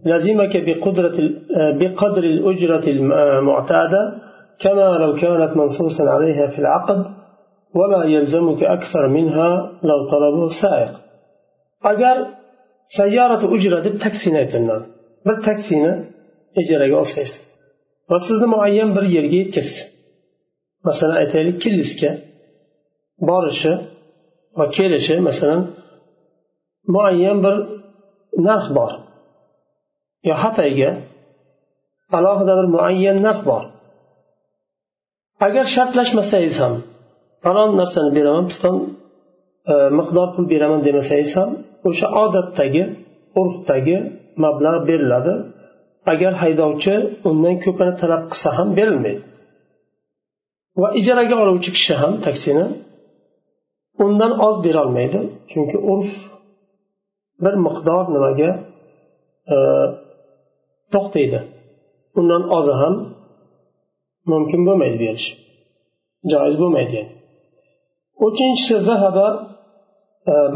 لزمك 0.04 0.56
بقدرة 0.66 1.16
بقدر 1.80 2.24
الأجرة 2.34 2.84
المعتادة 2.90 4.02
كما 4.60 4.88
لو 5.02 5.12
كانت 5.22 5.56
منصوصا 5.56 6.04
عليها 6.14 6.46
في 6.46 6.58
العقد 6.58 7.04
ولا 7.74 8.04
يلزمك 8.04 8.62
أكثر 8.62 9.08
منها 9.08 9.72
لو 9.82 9.98
طلبه 10.10 10.44
السائق 10.46 10.92
أجر 11.84 12.26
سيارة 12.98 13.54
أجرة 13.54 13.98
تاكسينا 14.04 14.38
aytiladi 14.38 14.84
bir 15.26 15.42
taksini 15.42 15.92
ijaraga 16.60 16.96
olsangiz 17.02 17.32
va 18.10 18.18
sizni 18.26 18.46
muayyan 18.46 18.90
bir 18.96 19.02
yerga 19.16 19.42
killisga 21.62 22.10
borishi 23.28 23.72
va 24.58 24.66
kelishi 24.76 25.14
masalan 25.28 25.60
muayyan 26.94 27.38
bir 27.44 27.56
narx 28.46 28.66
bor. 28.76 28.92
Yo 30.28 30.34
hatayga 30.42 30.90
alohida 32.16 32.52
bir 32.60 32.66
muayyan 32.74 33.18
narx 33.26 33.40
bor. 33.48 33.62
Agar 35.46 35.64
shartlashmasangiz 35.74 36.56
ham 36.62 36.74
falon 37.44 37.70
narsani 37.80 38.10
beraman 38.16 38.44
piston 38.50 38.76
e, 39.72 39.74
miqdor 39.98 40.28
pul 40.34 40.44
beraman 40.52 40.80
demasangiz 40.86 41.30
ham 41.38 41.50
o'sha 41.88 42.06
odatdagi 42.22 42.82
urfdagi 43.40 43.96
mablag' 44.42 44.82
beriladi. 44.90 45.34
Agar 46.12 46.32
haydovchi 46.42 46.94
undan 47.28 47.54
ko'pini 47.64 47.92
talab 48.00 48.22
qilsa 48.30 48.48
ham 48.58 48.68
berilmaydi. 48.78 49.22
Va 50.80 50.88
ijaraga 51.00 51.36
oluvchi 51.44 51.70
kishi 51.76 51.94
ham 52.02 52.12
taksini 52.26 52.64
undan 54.04 54.32
oz 54.46 54.56
berolmaydi 54.64 55.20
chunki 55.50 55.78
urf 55.92 56.12
bir 57.44 57.54
miqdor 57.66 58.04
nimaga 58.14 58.50
to'xtaydi 60.92 61.40
undan 62.18 62.42
ozi 62.56 62.74
ham 62.80 62.94
mumkin 64.32 64.60
bo'lmaydi 64.68 64.96
berish 65.04 65.26
joiz 66.32 66.54
bo'lmaydi 66.62 66.94
yani 67.00 67.12
uchinchisi 68.26 68.74
ذهب 68.88 69.18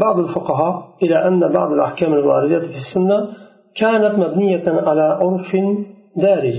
بعض 0.03 0.17
الفقهاء 0.25 0.73
إلى 1.03 1.27
أن 1.27 1.41
بعض 1.57 1.69
الأحكام 1.71 2.13
الواردة 2.13 2.59
في 2.59 2.79
السنة 2.83 3.17
كانت 3.81 4.13
مبنية 4.23 4.65
على 4.87 5.01
عرف 5.21 5.49
دارج 6.15 6.57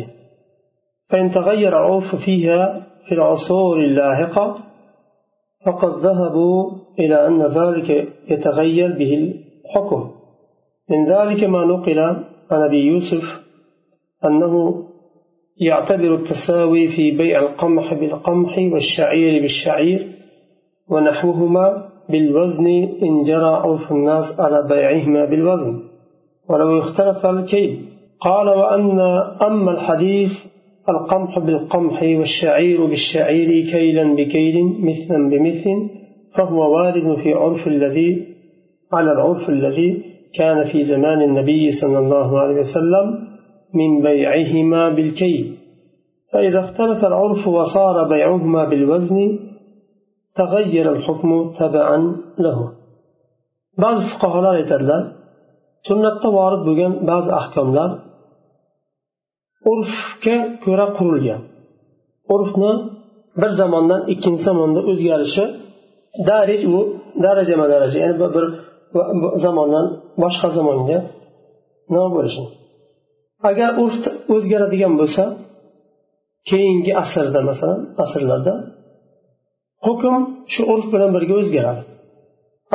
فإن 1.11 1.31
تغير 1.31 1.75
عرف 1.77 2.15
فيها 2.25 2.87
في 3.07 3.13
العصور 3.15 3.77
اللاحقة 3.89 4.47
فقد 5.67 5.99
ذهبوا 5.99 6.71
إلى 6.99 7.27
أن 7.27 7.43
ذلك 7.43 8.09
يتغير 8.29 8.99
به 8.99 9.13
الحكم. 9.65 10.11
من 10.91 11.13
ذلك 11.13 11.45
ما 11.45 11.65
نقل 11.65 11.99
عن 11.99 12.25
أبي 12.51 12.77
يوسف 12.77 13.23
أنه 14.25 14.85
يعتبر 15.61 16.15
التساوي 16.15 16.87
في 16.97 17.11
بيع 17.11 17.41
القمح 17.43 17.95
بالقمح 17.95 18.59
والشعير 18.59 19.43
بالشعير 19.43 20.01
ونحوهما 20.89 21.89
بالوزن 22.09 22.67
إن 23.03 23.23
جرى 23.25 23.55
عرف 23.65 23.93
الناس 23.93 24.41
على 24.41 24.69
بيعهما 24.69 25.25
بالوزن. 25.25 25.83
ولو 26.49 26.79
اختلف 26.79 27.27
الكيل. 27.27 27.81
قال 28.21 28.49
وأن 28.49 29.01
أما 29.43 29.71
الحديث 29.71 30.31
القمح 30.89 31.39
بالقمح 31.39 32.03
والشعير 32.03 32.87
بالشعير 32.87 33.49
كيلا 33.73 34.15
بكيل 34.15 34.57
مثلا 34.89 35.31
بمثل 35.31 35.91
فهو 36.35 36.75
وارد 36.75 37.19
في 37.23 37.33
عرف 37.33 37.67
الذي 37.67 38.27
على 38.93 39.13
العرف 39.13 39.49
الذي 39.49 40.03
كان 40.35 40.65
في 40.73 40.83
زمان 40.83 41.23
النبي 41.23 41.71
صلى 41.81 41.99
الله 41.99 42.41
عليه 42.41 42.55
وسلم 42.55 43.07
من 43.75 44.03
بيعهما 44.03 44.89
بالكيل. 44.95 45.57
فإذا 46.33 46.61
اختلف 46.61 47.05
العرف 47.05 47.49
وصار 47.49 48.09
بيعهما 48.09 48.65
بالوزن 48.65 49.39
تغير 50.35 50.93
الحكم 50.93 51.51
تبعا 51.59 52.17
له. 52.39 52.73
بعض 53.79 53.97
الفقهاء 53.97 54.55
aytadilar 54.61 55.03
sunnatda 55.89 56.29
vorid 56.39 56.63
bo'lgan 56.69 56.93
ba'zi 57.11 57.31
ahkomlar 57.41 57.91
urfga 59.73 60.37
ko'ra 60.65 60.87
qurilgan. 60.99 61.41
Urfni 62.35 62.73
bir 63.41 63.51
zamondan 63.61 64.01
ikkinchi 64.13 64.43
zamonda 64.49 64.81
o'zgarishi 64.91 65.45
darij 66.29 66.63
u 66.75 66.79
darajama 67.25 67.67
daraja 67.73 67.99
ya'ni 68.05 68.17
bir 68.37 68.45
zamondan 69.45 69.87
boshqa 70.23 70.49
zamonga 70.59 70.99
nima 71.93 72.09
bo'lishi. 72.17 72.43
Agar 73.51 73.71
urf 73.83 73.97
o'zgaradigan 74.35 74.93
bo'lsa 75.01 75.25
keyingi 76.51 76.93
asrda 77.03 77.41
masalan 77.51 77.81
asrlarda 78.03 78.55
hukm 79.87 80.15
shu 80.53 80.63
urf 80.73 80.87
bilan 80.95 81.11
birga 81.17 81.35
o'zgaradi. 81.43 81.83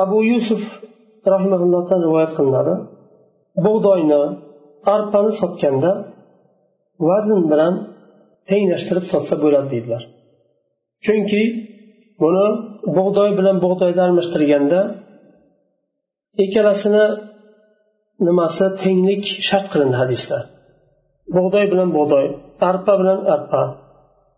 Abu 0.03 0.17
yusuf 0.31 0.63
rahimaullohdan 1.33 1.99
rivoyat 2.05 2.31
qilinadi. 2.37 2.73
Bug'doyni 3.65 4.21
arpani 4.95 5.31
sotganda 5.41 5.91
vazn 7.09 7.41
bilan 7.51 7.73
tenglashtirib 8.49 9.05
sotsa 9.13 9.35
bo'ladi 9.43 9.67
deydilar. 9.73 10.03
Chunki 11.05 11.41
buni 12.21 12.45
bug'doy 12.97 13.29
bilan 13.39 13.57
bug'doyni 13.65 14.01
almashtirganda 14.07 14.79
ikkalasini 16.43 17.05
nimasi 18.27 18.65
tenglik 18.83 19.23
shart 19.47 19.67
qilindi 19.73 19.97
hadisda 20.03 20.37
bug'doy 21.35 21.65
bilan 21.71 21.89
bug'doy 21.97 22.25
arpa 22.69 22.93
bilan 23.01 23.19
arpa. 23.35 23.63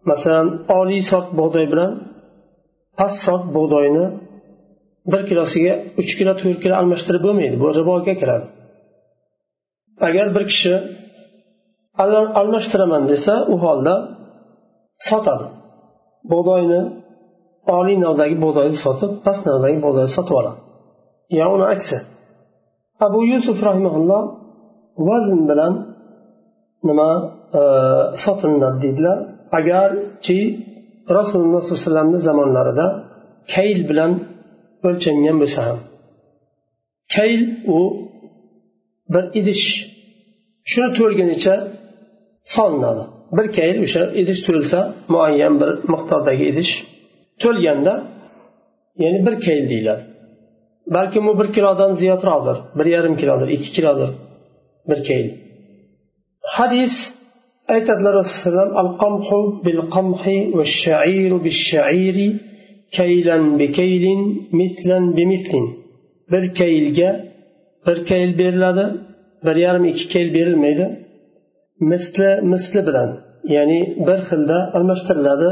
Masalan 0.10 0.48
oliy 0.80 1.02
sort 1.12 1.30
bug'doy 1.40 1.66
bilan 1.74 1.92
past 2.98 3.18
sort 3.26 3.46
bug'doyni 3.56 4.06
bir 5.12 5.22
kilosiga 5.30 5.74
uch 6.02 6.12
kilo 6.18 6.34
to'rt 6.42 6.60
kilo 6.64 6.74
almashtirib 6.82 7.22
bo'lmaydi 7.28 7.56
bu 7.64 7.68
riboga 7.80 8.14
kiradi. 8.22 8.46
Agar 10.08 10.28
bir 10.36 10.44
kishi 10.52 10.74
almashtiraman 12.40 13.04
desa 13.12 13.34
u 13.54 13.56
holda 13.64 13.96
sotadi. 15.10 15.46
Bug'doyni 16.32 16.80
oliy 17.78 17.98
navdagi 18.06 18.36
bug'doyni 18.44 18.78
sotib 18.86 19.12
past 19.26 19.42
navdagi 19.50 19.78
bug'doyni 19.86 20.12
sotib 20.18 20.36
oladi. 20.42 20.60
Yo 21.40 21.46
uni 21.56 21.66
aksi. 21.76 21.98
Abu 23.08 23.20
yusuf 23.32 23.58
rahimaulloh 23.68 24.22
vazn 25.08 25.40
bilan 25.50 25.74
nima 26.88 27.10
e, 27.60 27.62
sotilinadi 28.24 28.78
deydilar. 28.86 29.18
Agarchi 29.60 30.40
rasululloh 31.18 31.62
sollallohu 31.62 31.80
alayhi 31.80 31.86
vasallamni 31.86 32.20
zamonlarida 32.28 32.86
kayl 33.54 33.80
bilan 33.90 34.12
o'lchangan 34.88 35.38
bo'lsa 35.42 35.62
ham 35.68 35.80
kayl 37.16 37.42
u 37.78 37.80
bir 39.14 39.26
idish. 39.40 39.66
Shuni 40.72 40.90
to'lgunicha 40.98 41.56
solinadi. 42.56 43.04
Bir 43.38 43.48
kayl 43.58 43.78
o'sha 43.86 44.04
idish 44.22 44.42
to'lsa 44.48 44.80
muayyan 45.14 45.54
bir 45.62 45.70
miqdordagi 45.94 46.44
idish 46.52 46.72
to'lganda 47.44 47.94
ya'ni 49.04 49.20
bir 49.28 49.36
kayl 49.46 49.64
deyiladi. 49.72 50.04
Balkim 50.96 51.28
u 51.32 51.40
bir 51.40 51.54
kilodan 51.56 51.92
ziyodroqdir 52.02 52.58
bir 52.78 52.86
yarim 52.96 53.16
kilodir 53.22 53.48
ikki 53.56 53.72
kilodir 53.78 54.10
bir 54.90 55.00
kayl 55.08 55.28
hadis 56.58 56.96
aytadilar 57.74 58.14
rasululloh 58.22 58.78
al 58.82 58.92
qamhu 59.04 59.40
bil 59.66 59.82
qamhi 59.96 60.38
va 60.58 60.66
shairu 60.84 61.38
bil 61.46 61.58
shairi 61.70 62.30
kaylan 62.98 63.44
bi 63.60 63.68
kaylin 63.80 64.22
mislan 64.60 65.04
bi 65.18 65.24
mislin 65.34 65.66
bir 66.32 66.44
kaylga 66.60 67.10
bir 67.88 67.98
kayl 68.10 68.30
beriladi 68.40 68.86
bir 69.46 69.56
yarim 69.66 69.86
ikki 69.92 70.06
kayl 70.14 70.30
berilmaydi. 70.38 70.86
Misli 71.92 72.30
misli 72.52 72.80
bilan 72.88 73.10
ya'ni 73.56 73.80
bir 74.08 74.20
xilda 74.30 74.58
almashtiriladi 74.78 75.50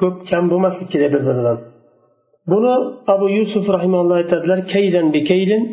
ko'p 0.00 0.16
kam 0.30 0.44
bo'lmaslik 0.50 0.88
kerak 0.94 1.10
bir 1.14 1.22
biridan 1.28 1.58
buni 2.50 2.74
abu 3.14 3.26
yusuf 3.38 3.64
rahimalloh 3.76 4.16
aytadilar 4.22 4.60
kaylan 4.74 5.06
bi 5.14 5.20
kaylin? 5.30 5.64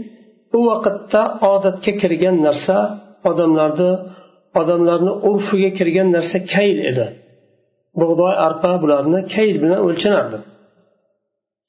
U 0.57 0.59
vaqtda 0.69 1.21
odatga 1.53 1.91
kirgan 2.01 2.35
narsa 2.47 2.77
odamlarni 3.29 3.91
odamlarni 4.61 5.11
urfiga 5.29 5.71
kirgan 5.79 6.07
narsa 6.15 6.37
kayl 6.53 6.77
edi. 6.89 7.05
Bug'doy 8.01 8.33
arpa 8.47 8.71
bularni 8.83 9.19
kayl 9.35 9.55
bilan 9.63 9.79
o'lchanardi 9.87 10.37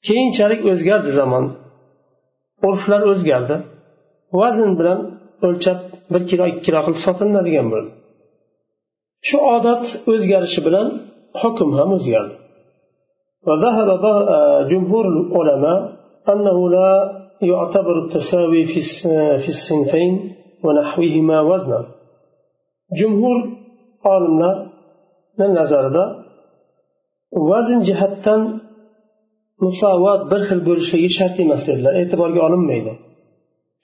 keyinchalik 0.07 0.61
o'zgardi 0.71 1.11
zamon. 1.19 1.45
Urflar 2.67 3.01
o'zgardi. 3.11 3.55
Vazn 4.39 4.71
bilan 4.79 4.99
o'lchab 5.47 5.79
bir 6.13 6.21
kilo 6.29 6.43
ikki 6.51 6.61
kilo 6.65 6.79
qilib 6.85 6.99
sotilinadigan 7.05 7.67
bo'ldi. 7.73 7.91
shu 9.28 9.38
odat 9.56 9.84
o'zgarishi 10.12 10.60
bilan 10.66 10.86
hukm 11.40 11.70
ham 11.78 11.90
o'zgardi 11.98 12.34
وذهب 13.48 14.02
جمهور 14.72 15.04
العلماء 15.14 15.78
أنه 16.32 16.58
لا 16.76 16.90
يعتبر 17.50 17.96
التساوي 18.04 18.62
في 19.42 19.48
الصنفين 19.56 20.14
ونحوهما 20.64 21.38
وزنا 21.50 21.80
جمهور 23.00 23.38
عالمlar 24.08 24.56
nazarida 25.38 26.04
vazn 27.50 27.80
jihatdan 27.88 28.42
musovat 29.64 30.20
bir 30.30 30.40
xil 30.48 30.60
bo'lishligi 30.68 31.10
shart 31.18 31.36
emas 31.44 31.62
dedilar 31.68 31.94
e'tiborga 32.02 32.40
olinmaydi 32.48 32.92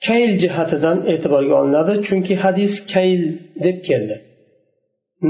kayl 0.07 0.33
jihatidan 0.42 0.99
e'tiborga 1.12 1.55
olinadi 1.61 1.92
chunki 2.07 2.35
hadis 2.44 2.73
kayl 2.94 3.23
deb 3.64 3.79
keldi 3.88 4.16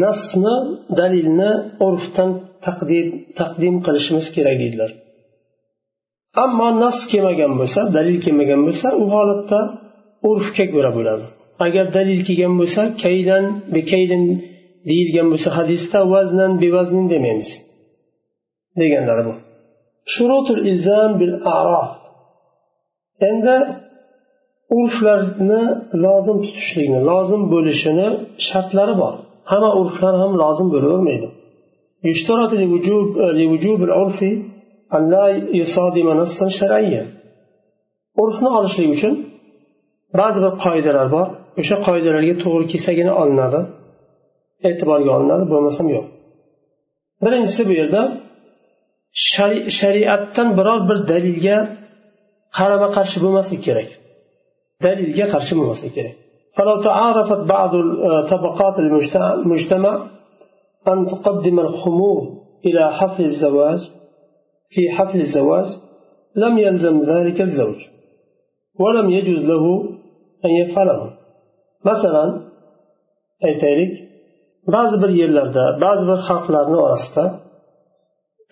Nasni 0.04 0.56
dalilni 1.00 1.52
urfdan 1.88 2.30
taqdim 2.66 3.08
taqdim 3.40 3.76
qilishimiz 3.86 4.28
kerak 4.36 4.58
deydilar. 4.62 4.92
Ammo 6.44 6.68
nas 6.84 7.00
kelmagan 7.12 7.54
bo'lsa 7.60 7.82
dalil 7.98 8.18
kelmagan 8.26 8.62
bo'lsa 8.68 8.88
u 9.02 9.06
holatda 9.16 9.60
urfga 10.30 10.66
ko'ra 10.74 10.92
bo'ladi. 10.98 11.26
Agar 11.66 11.86
dalil 11.98 12.20
kelgan 12.28 12.54
bo'lsa 12.62 12.82
kaydan 13.04 13.44
bekaydin 13.76 14.24
deyilgan 14.90 15.28
bo'lsa 15.32 15.50
hadisda 15.60 16.00
vaznan 16.14 16.52
bevaznin 16.64 17.06
demaymiz 17.14 17.50
deganlari 18.82 19.24
bu. 19.28 19.34
Shurutul 20.14 20.62
ilzam 20.72 21.12
bil 21.20 21.36
arof 21.58 21.90
endi 23.30 23.56
urflarni 24.78 25.64
lozim 26.04 26.38
tutishlikni 26.46 27.00
lozim 27.10 27.42
bo'lishini 27.54 28.08
shartlari 28.48 28.96
bor. 29.02 29.16
hamma 29.51 29.71
urflar 29.81 30.15
ham 30.23 30.33
lozim 30.43 30.69
bo'lavermaydi 30.75 31.29
يشترط 32.11 32.53
لوجوب 32.63 33.07
لوجوب 33.41 33.81
العرف 33.89 34.21
أن 34.97 35.03
لا 35.13 35.27
يصادم 35.61 36.09
نصا 36.21 36.49
شرعيا 36.59 37.05
urfni 38.23 38.49
olishlik 38.59 38.89
uchun 38.97 39.15
ba'zi 40.21 40.39
bir 40.45 40.53
qoidalar 40.65 41.07
bor 41.15 41.27
o'sha 41.61 41.77
qoidalarga 41.87 42.35
to'g'ri 42.43 42.65
kelsagina 42.73 43.13
olinadi 43.23 43.61
e'tiborga 44.69 45.11
olinadi 45.17 45.45
bo'lmasam 45.53 45.87
yo'q 45.95 46.07
birinchisi 47.25 47.63
bu 47.69 47.73
yerda 47.81 48.03
shariatdan 49.81 50.49
biror 50.59 50.81
bir 50.89 50.99
dalilga 51.11 51.59
qarama 52.59 52.89
qarshi 52.97 53.19
bo'lmaslik 53.25 53.61
kerak 53.67 53.91
dalilga 54.85 55.27
qarshi 55.35 55.53
bo'lmaslik 55.59 55.93
kerak 55.97 56.15
فلو 56.60 56.84
تعارفت 56.84 57.50
بعض 57.50 57.76
آه، 57.76 58.30
طبقات 58.30 58.80
المجتمع 59.46 60.08
أن 60.88 61.06
تقدم 61.06 61.60
الخمور 61.60 62.40
إلى 62.66 62.92
حفل 62.94 63.24
الزواج 63.24 63.80
في 64.70 64.90
حفل 64.90 65.20
الزواج 65.20 65.66
لم 66.36 66.58
يلزم 66.58 67.02
ذلك 67.02 67.42
الزوج 67.42 67.76
ولم 68.80 69.10
يجوز 69.10 69.46
له 69.50 69.90
أن 70.46 70.50
يفعله 70.50 71.14
مثلا 71.86 72.50
أي 73.46 73.54
ذلك 73.54 74.10
بعض 74.68 75.02
بريلر 75.02 75.78
بعض 75.82 76.06
بالخافلر 76.06 76.70
نواستا 76.70 77.40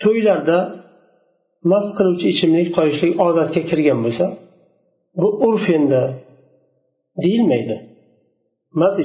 تويلر 0.01 0.43
دا 0.43 0.59
مست 1.65 1.99
قلوش 1.99 2.25
إشمليك 2.25 2.75
قايشليك 2.75 3.21
عادتك 3.21 3.61
كرغم 3.69 4.03
بسا 4.03 4.37
بأرفين 5.17 5.87
دا 5.89 6.13
ديل 7.23 7.41
ميدا 7.49 7.81
دي. 7.81 7.96
mast 8.80 8.96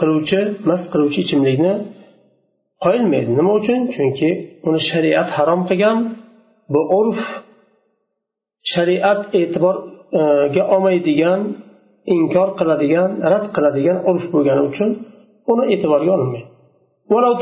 qiluvchi 0.00 0.40
mast 0.68 0.84
qiluvchi 0.92 1.20
ichimlikni 1.24 1.72
qo'yilmaydi 2.84 3.30
nima 3.38 3.50
uchun 3.60 3.80
chunki 3.94 4.30
uni 4.68 4.80
shariat 4.90 5.28
harom 5.36 5.60
qilgan 5.68 5.98
bu 6.72 6.80
urf 6.98 7.20
shariat 8.72 9.20
e'tiborga 9.40 10.62
olmaydigan 10.74 11.40
inkor 12.16 12.48
qiladigan 12.58 13.10
rad 13.32 13.44
qiladigan 13.56 13.98
urf 14.10 14.24
bo'lgani 14.34 14.62
uchun 14.70 14.90
uni 15.52 15.64
e'tiborga 15.74 16.12
olinmaydi 16.18 16.48
ولو 17.14 17.32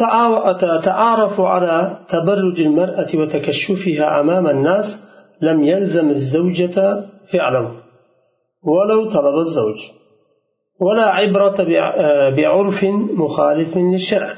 تعارفوا 0.89 1.49
على 1.55 1.75
تبرج 2.13 2.59
المرأة 2.69 3.11
وتكشفها 3.21 4.07
أمام 4.21 4.45
الناس 4.55 4.87
لم 5.47 5.59
يلزم 5.65 6.09
الزوجة 6.19 6.77
فعله 7.33 7.67
ولو 8.73 9.01
طلب 9.15 9.37
الزوج 9.47 9.79
ولا 10.85 11.07
عبرة 11.19 11.59
بعرف 12.37 12.81
مخالف 13.23 13.73
للشرع 13.93 14.31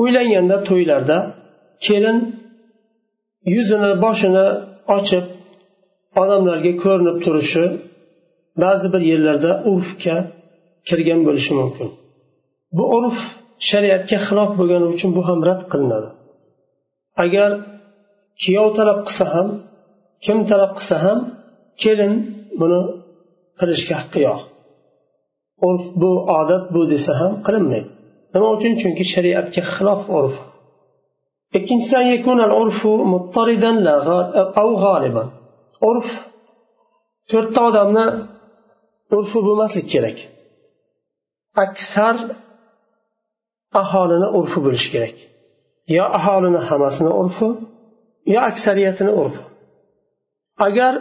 o'ylanganda 0.00 0.56
to'ylarda 0.68 1.18
kelin 1.86 2.18
yuzini 3.54 3.92
boshini 4.04 4.46
ochib 4.96 5.24
odamlarga 6.22 6.72
ko'rinib 6.82 7.16
turishi 7.24 7.64
ba'zi 8.62 8.86
bir 8.94 9.02
yerlarda 9.10 9.50
urfga 9.72 10.16
kirgan 10.88 11.20
bo'lishi 11.26 11.52
mumkin 11.60 11.88
bu 12.76 12.84
urf 12.96 13.18
shariatga 13.70 14.18
xilof 14.26 14.50
bo'lgani 14.60 14.86
uchun 14.94 15.10
bu 15.16 15.22
ham 15.28 15.38
rad 15.48 15.62
qilinadi 15.72 16.08
agar 17.24 17.50
kuyov 18.42 18.68
talab 18.78 18.98
qilsa 19.06 19.24
ham 19.34 19.48
kim 20.24 20.38
talab 20.50 20.72
qilsa 20.78 20.96
ham 21.04 21.18
kelin 21.82 22.12
buni 22.60 22.80
qilishga 23.60 23.94
haqqi 24.00 24.20
yo'q 24.28 24.40
Urf 25.67 25.85
bu 26.01 26.11
odat 26.39 26.63
bu 26.73 26.81
desa 26.91 27.11
ham 27.19 27.33
qilinmaydi. 27.45 27.89
Nima 28.33 28.47
uchun? 28.55 28.73
Chunki 28.81 29.03
shariatga 29.13 29.61
xilof 29.73 30.01
urf. 30.17 30.35
Ikkinchisi 31.57 31.95
urf 35.89 36.09
to'rtta 37.31 37.61
odamni 37.69 38.05
urfi 39.17 39.39
bo'lmaslik 39.47 39.87
kerak. 39.93 40.17
Aksar 41.63 42.15
aholini 43.81 44.27
urfi 44.39 44.59
bo'lishi 44.65 44.89
kerak. 44.93 45.15
Yo 45.97 46.03
aholini 46.17 46.61
hammasini 46.69 47.11
urfi 47.21 47.49
yo 48.33 48.39
aksariyatini 48.49 49.13
urfi 49.21 49.43
agar 50.67 50.93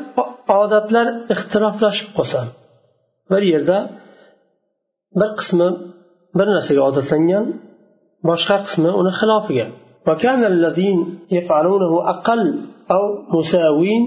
odatlar 0.62 1.06
ixtiroflashib 1.34 2.08
qolsa 2.16 2.40
bir 3.30 3.42
yerda 3.52 3.78
bir 5.19 5.29
qismi 5.39 5.67
bir 6.37 6.47
narsaga 6.55 6.81
odatlangan 6.89 7.45
boshqa 8.29 8.57
qismi 8.65 8.89
uni 9.01 9.11
xilofiga 9.19 9.67
وكان 10.07 10.41
الذين 10.53 10.99
يفعلونه 11.37 12.09
أقل 12.13 12.41
أو 12.95 13.03
مساوين 13.35 14.03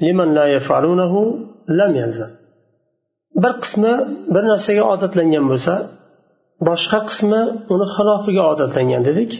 لمن 0.00 0.28
لا 0.34 0.46
يفعلونه 0.56 1.12
لم 1.68 1.92
يلزم 2.02 2.30
bir 3.42 3.54
qismi 3.62 3.94
bir 4.34 4.44
narsaga 4.52 4.84
odatlangan 4.94 5.44
bo'lsa 5.50 5.74
boshqa 6.68 6.98
qismi 7.08 7.42
uni 7.74 7.86
xilofiga 7.96 8.42
odatlangan 8.52 9.02
dedik 9.08 9.30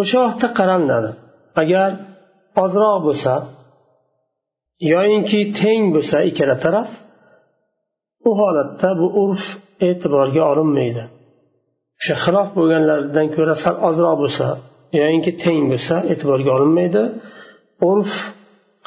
o'sha 0.00 0.18
vaqtda 0.24 0.48
qaraladi 0.58 1.10
agar 1.62 1.90
ozroq 2.64 2.98
bo'lsa 3.06 3.34
yoyinki 4.92 5.40
teng 5.60 5.82
bo'lsa 5.94 6.16
ikkala 6.30 6.56
taraf 6.64 6.90
u 8.28 8.30
holatda 8.40 8.88
bu 9.00 9.06
urf 9.22 9.44
e'tiborga 9.87 10.41
olinmaydi. 10.51 11.03
O'sha 11.99 12.15
xilof 12.23 12.49
bo'lganlardan 12.57 13.27
ko'ra 13.35 13.55
sal 13.63 13.75
ozroq 13.89 14.15
bo'lsa 14.23 14.47
yoyinki 14.99 15.31
teng 15.43 15.61
bo'lsa 15.71 15.95
e'tiborga 16.11 16.51
olinmaydi. 16.57 17.03
Urf 17.89 18.13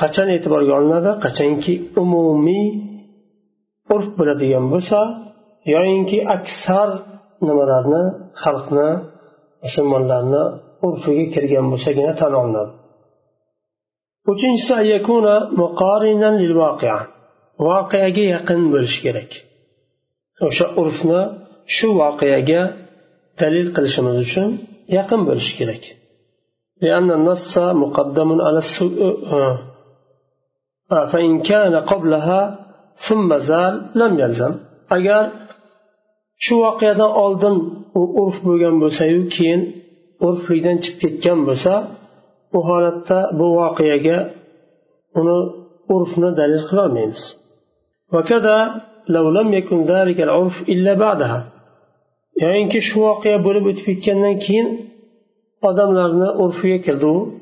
qachon 0.00 0.28
e'tiborga 0.37 0.72
olinadi? 0.78 1.11
Qachonki 1.24 1.74
umumiy 2.02 2.66
urf 3.94 4.09
bo'ladigan 4.18 4.64
bo'lsa 4.72 5.00
yoyinki 5.74 6.18
aksar 6.37 6.88
nimalarni 7.46 8.02
xalqni 8.42 8.88
musulmonlarni 9.64 10.44
urfiga 10.87 11.26
kirgan 11.35 11.66
bo'lsagina 11.72 12.12
tan 12.20 12.32
olinadi. 12.40 12.72
Uchinchisi 14.32 14.72
voqeaga 17.66 18.24
yaqin 18.35 18.61
bo'lishi 18.72 19.00
kerak. 19.06 19.30
o'sha 20.46 20.66
urfni 20.81 21.20
shu 21.77 21.88
voqeaga 22.01 22.62
dalil 23.40 23.66
qilishimiz 23.77 24.16
uchun 24.27 24.49
yaqin 24.96 25.20
bo'lishi 25.29 25.53
kerak. 25.59 25.83
agar 34.96 35.25
shu 36.44 36.55
voqeadan 36.64 37.11
oldin 37.25 37.55
u 38.01 38.03
urf 38.22 38.37
bo'lgan 38.46 38.75
bo'lsayu 38.83 39.20
keyin 39.35 39.62
urflikdan 40.27 40.77
chiqib 40.85 40.99
ketgan 41.03 41.38
bo'lsa 41.49 41.75
u 42.57 42.59
holatda 42.68 43.18
bu 43.38 43.46
voqeaga 43.61 44.18
uni 45.18 45.38
urfni 45.94 46.29
dalil 46.40 46.62
qilolmaymiz 46.68 47.22
وكذا 48.12 48.82
لو 49.08 49.30
لم 49.30 49.54
يكن 49.54 49.84
ذلك 49.84 50.20
العرف 50.20 50.52
إلا 50.68 50.94
بعدها. 50.94 51.52
يعني 52.42 52.62
إنك 52.62 52.78
شو 52.78 53.08
واقية 53.08 53.36
بلبت 53.36 53.78
في 53.84 53.94
كنن 53.94 54.38
كين 54.38 54.66
أدم 55.64 55.92
لرنا 55.92 56.28
عرفية 56.30 56.76
كدو 56.82 57.32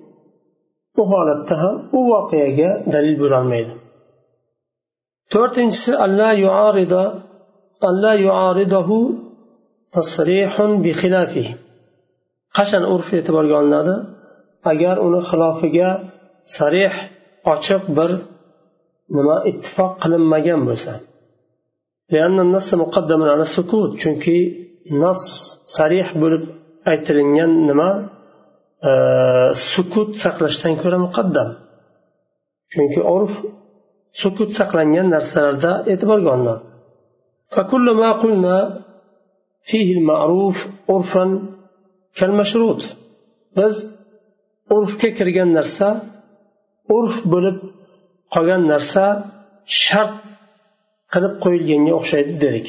وحالتها 0.98 1.90
وواقية 1.94 2.84
دليل 2.86 3.16
بلان 3.18 3.76
تورتنس 5.30 5.88
ألا 6.04 6.32
يعارض 6.32 6.92
ألا 7.84 8.14
يعارضه 8.14 9.10
تصريح 9.92 10.62
بخلافه. 10.62 11.54
قشن 12.54 12.82
عرف 12.84 13.12
يتبرغان 13.12 13.66
لنا 13.66 14.14
أجار 14.66 15.08
أنه 15.08 15.20
خلافه 15.20 15.98
صريح 16.58 17.14
açık 17.44 17.96
bir 17.96 18.10
nima 19.17 19.35
ittifoq 19.49 19.91
qilinmagan 20.03 20.61
bo'lsa 20.69 20.93
chunki 24.01 24.37
nas 25.03 25.21
sarih 25.75 26.07
bo'lib 26.21 26.43
aytilingan 26.91 27.51
nima 27.69 27.89
sukut 29.71 30.09
saqlashdan 30.23 30.73
ko'ra 30.81 30.97
muqaddam 31.05 31.49
chunki 32.73 33.01
urf 33.15 33.33
sukut 34.21 34.49
saqlangan 34.59 35.07
narsalarda 35.15 35.71
e'tiborga 35.91 36.29
olinadi 36.35 36.63
فكل 37.55 37.85
ما 38.01 38.09
قلنا 38.21 38.57
فيه 39.69 39.87
المعروف 39.97 40.57
عرفا 40.89 41.25
كالمشروط 42.17 42.81
biz 43.57 43.75
urfga 44.75 45.09
kirgan 45.17 45.49
narsa 45.57 45.87
urf 46.97 47.15
bo'lib 47.33 47.57
qolgan 48.33 48.61
narsa 48.71 49.05
shart 49.83 50.13
qilib 51.13 51.33
qo'yilganga 51.43 51.91
o'xshaydi 51.99 52.33
dedik 52.43 52.67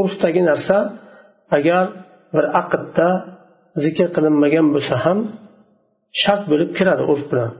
urfdagi 0.00 0.42
narsa 0.50 0.76
agar 1.56 1.84
bir 2.34 2.44
aqdda 2.60 3.08
zikr 3.82 4.06
qilinmagan 4.16 4.66
bo'lsa 4.74 4.94
ham 5.04 5.18
shart 6.22 6.42
bo'lib 6.50 6.70
kiradi 6.78 7.04
urf 7.12 7.24
bilan 7.32 7.52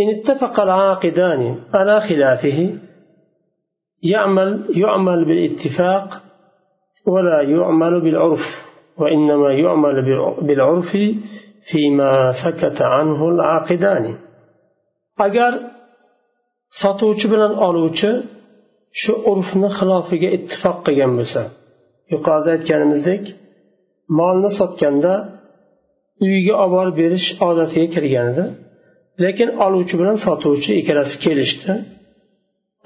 إن 0.00 0.06
اتفق 0.16 0.60
العاقدان 0.60 1.42
على 1.74 2.00
خلافه 2.00 2.58
يعمل 4.02 4.50
يعمل 4.76 5.24
بالاتفاق 5.24 6.22
ولا 7.06 7.40
يعمل 7.40 8.00
بالعرف 8.00 8.44
وإنما 9.00 9.52
يعمل 9.52 9.96
بالعرف 10.46 10.96
فيما 11.72 12.32
سكت 12.44 12.82
عنه 12.82 13.28
العاقدان 13.28 14.04
agar 15.18 15.52
sotuvchi 16.81 17.27
bilan 17.33 17.53
oluvchi 17.67 18.09
shu 19.01 19.13
urfni 19.31 19.69
xilofiga 19.77 20.29
ittifoq 20.37 20.77
qilgan 20.85 21.11
bo'lsa 21.19 21.41
yuqorida 22.13 22.49
aytganimizdek 22.55 23.23
molni 24.19 24.49
sotganda 24.59 25.13
uyiga 26.25 26.53
olib 26.63 26.73
borib 26.75 26.95
berish 27.01 27.27
odatiga 27.47 27.87
kirgan 27.95 28.27
edi. 28.33 28.45
Lekin 29.23 29.49
oluvchi 29.65 29.95
bilan 30.01 30.17
sotuvchi 30.25 30.71
ikkalasi 30.81 31.15
kelishdi. 31.25 31.73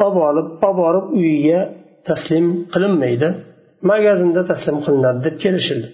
Olib 0.06 0.17
olib 0.30 0.47
olib 0.67 0.78
borib 0.84 1.06
uyiga 1.19 1.60
taslim 2.08 2.45
qilinmaydi. 2.73 3.30
Magazinda 3.91 4.41
taslim 4.52 4.78
qilinadi 4.86 5.19
deb 5.28 5.36
kelishildi. 5.43 5.88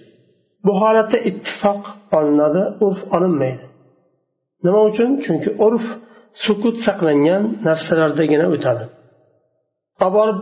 Bu 0.64 0.72
holatda 0.82 1.18
ittifoq 1.30 1.82
olinadi 2.18 2.62
urf 2.86 3.00
olinmaydi. 3.16 3.64
Nima 4.64 4.80
uchun? 4.90 5.10
Chunki 5.24 5.50
urf 5.66 5.84
sukut 6.44 6.76
saqlangan 6.86 7.42
narsalardagina 7.66 8.46
o'tadi. 8.54 8.84
Olib 10.04 10.14
borib 10.18 10.38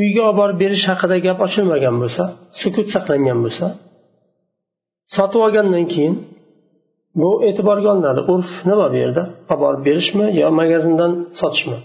uyga 0.00 0.22
olib 0.28 0.38
borib 0.40 0.56
berish 0.62 0.84
haqida 0.90 1.16
gap 1.26 1.38
ochilmagan 1.46 1.96
bo'lsa 2.02 2.24
sukut 2.62 2.88
saqlangan 2.94 3.38
bo'lsa 3.44 3.66
sotib 5.16 5.40
olgandan 5.46 5.84
keyin 5.92 6.14
bu 7.20 7.30
e'tiborga 7.48 7.88
olinadi. 7.94 8.20
Urf 8.32 8.50
nima 8.68 8.86
bu 8.92 8.96
yerda? 9.02 9.22
Olib 9.50 9.60
borib 9.64 9.82
berishmi 9.88 10.26
yo 10.40 10.48
magazindan 10.60 11.12
sotishmi? 11.40 11.78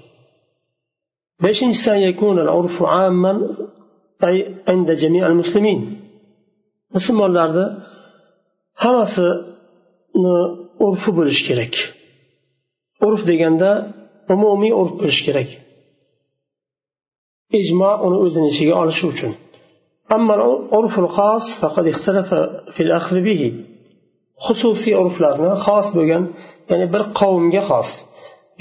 Beshinchisi 1.43 1.87
musulmonlarni 6.95 7.65
hammasini 8.83 10.35
urfi 10.85 11.09
bo'lishi 11.17 11.43
kerak 11.49 11.73
urf 13.07 13.21
deganda 13.29 13.71
umumiy 14.33 14.73
urf 14.81 14.93
bo'lishi 14.99 15.23
kerak. 15.27 15.49
Ijmo 17.59 17.91
uni 18.05 18.17
o'zini 18.25 18.47
ichiga 18.53 18.73
olishi 18.81 19.05
uchun. 19.13 19.31
Xususiy 24.45 24.95
urflarni 25.03 25.51
xos 25.65 25.87
bo'lgan 25.97 26.23
ya'ni 26.69 26.87
bir 26.93 27.03
qavmga 27.19 27.61
xos 27.69 27.89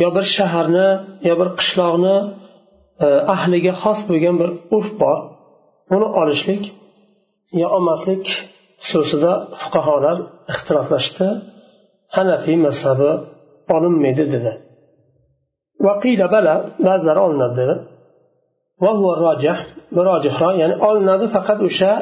yo 0.01 0.09
bir 0.17 0.27
shaharni 0.37 0.89
yo 1.29 1.35
bir 1.41 1.49
qishloqni 1.59 2.17
e, 3.05 3.07
ahliga 3.35 3.73
xos 3.83 4.01
bo'lgan 4.11 4.35
bir 4.41 4.51
urf 4.77 4.91
bor. 5.03 5.19
Uni 5.95 6.09
olishlik 6.21 6.63
yo 7.61 7.67
olmaslik 7.77 8.25
xususida 8.87 9.33
fuqarolar 9.61 10.19
ixtiloflashdi. 10.53 11.27
Hanafiy 12.17 12.57
mazhabi 12.67 13.11
olinmaydi 13.75 14.25
dedi. 14.35 14.53
Vaqila 15.87 16.27
bala 16.35 16.55
ba'zilari 16.87 17.21
olinadi 17.27 17.55
dedi. 17.61 17.75
Ya'ni 20.63 20.77
olinadi 20.89 21.27
faqat 21.37 21.59
o'sha 21.69 21.93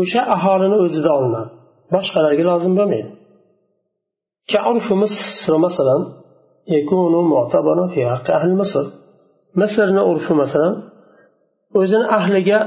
o'sha 0.00 0.20
aholini 0.36 0.76
o'zida 0.84 1.10
olinadi. 1.18 1.50
Boshqalarga 1.94 2.44
lozim 2.50 2.72
bo'lmaydi. 2.78 3.10
Masalan 5.66 6.02
misrni 9.60 10.02
urfi 10.10 10.32
masalan 10.42 10.74
o'zini 11.80 12.06
ahliga 12.18 12.58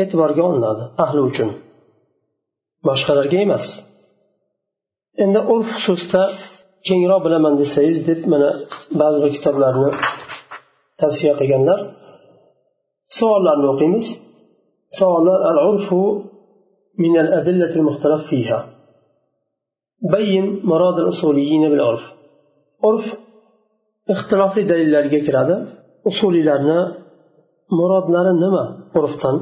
e'tiborga 0.00 0.42
olinadi 0.50 0.84
ahli 1.04 1.20
uchun. 1.30 1.50
Boshqalarga 2.86 3.36
emas. 3.46 3.64
Endi 5.22 5.40
urf 5.54 5.68
xususida 5.74 6.22
kengroq 6.86 7.20
bilaman 7.26 7.54
desangiz 7.60 7.98
deb 8.08 8.20
mana 8.32 8.50
ba'zi 9.00 9.18
bir 9.24 9.30
kitoblarni 9.36 9.90
tavsiya 11.00 11.32
qilganlar. 11.40 11.80
Savollarni 13.18 13.66
o'qiymiz. 13.72 14.06
Savollar 14.98 15.40
al 15.50 15.58
urfu 15.70 16.00
min 17.02 17.12
al 17.22 17.28
adillati 17.38 17.76
al 17.80 17.84
muxtalaf 17.88 18.22
fiha. 18.30 18.58
Bayin 20.12 20.46
murad 20.70 20.96
al 21.02 21.08
usuliyin 21.14 21.64
bil 21.72 21.82
urf. 21.90 22.04
Urf 22.88 23.06
ixtilofli 24.14 24.62
dalillarga 24.70 25.20
kiradi. 25.26 25.56
Usuliylarni 26.10 26.80
murodlari 27.78 28.32
nima 28.44 28.64
urfdan? 28.98 29.36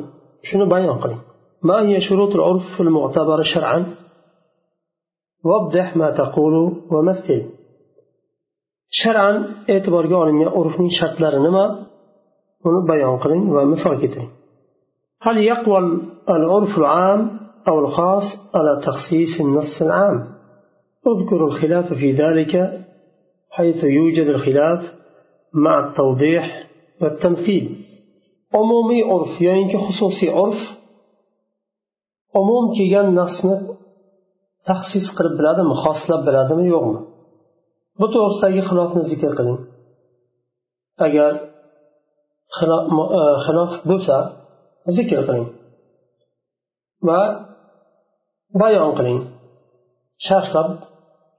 Shuni 0.49 0.67
bayon 0.73 0.97
qiling. 1.03 1.23
Ma 1.69 1.77
hiya 1.87 2.01
shurutul 2.09 2.43
urf 2.51 2.69
al 2.85 2.91
mu'tabara 2.97 3.45
shar'an. 3.55 3.83
وضح 5.51 5.97
ما 5.97 6.09
تقول 6.11 6.55
ومثل. 6.93 7.41
shar'an 9.01 9.37
e'tiborga 9.75 10.17
olingan 10.23 10.51
urfning 10.61 10.91
shartlari 10.99 11.39
nima 11.47 11.65
uni 12.67 12.81
bayon 12.91 13.17
qiling 13.23 13.45
هل 15.27 15.39
يقوى 15.39 15.79
العرف 16.29 16.79
العام 16.79 17.21
أو 17.69 17.79
الخاص 17.85 18.23
على 18.55 18.81
تخصيص 18.87 19.41
النص 19.41 19.83
العام؟ 19.83 20.19
اذكر 21.07 21.45
الخلاف 21.47 21.93
في 21.95 22.13
ذلك 22.13 22.53
حيث 23.51 23.85
يوجد 23.85 24.27
الخلاف 24.27 24.81
مع 25.55 25.89
التوضيح 25.89 26.71
والتمثيل 27.03 27.77
عمومي 28.55 29.03
عرف 29.03 29.41
يعني 29.41 29.79
خصوصي 29.79 30.31
عرف 30.31 30.77
umum 32.41 32.65
kelgan 32.77 33.09
nafsni 33.21 33.55
تخصيص 34.67 35.07
قرب 35.19 35.39
بلادم 35.39 35.73
خاصلة 35.73 36.25
بلادم 36.27 36.67
يوم 36.67 37.07
بطور 38.01 38.29
سي 38.41 38.63
خلاف 38.63 38.97
نذكر 38.97 39.35
قلن 39.39 39.59
أجل 40.99 41.41
آه، 42.63 43.37
خلاف 43.47 43.89
بوسا 43.89 44.37
ذكر 44.89 45.17
قلن 45.27 45.47
و 47.03 47.11
بيان 48.55 48.93
قلن 48.99 49.27
شرح 50.19 50.57
لب 50.57 50.79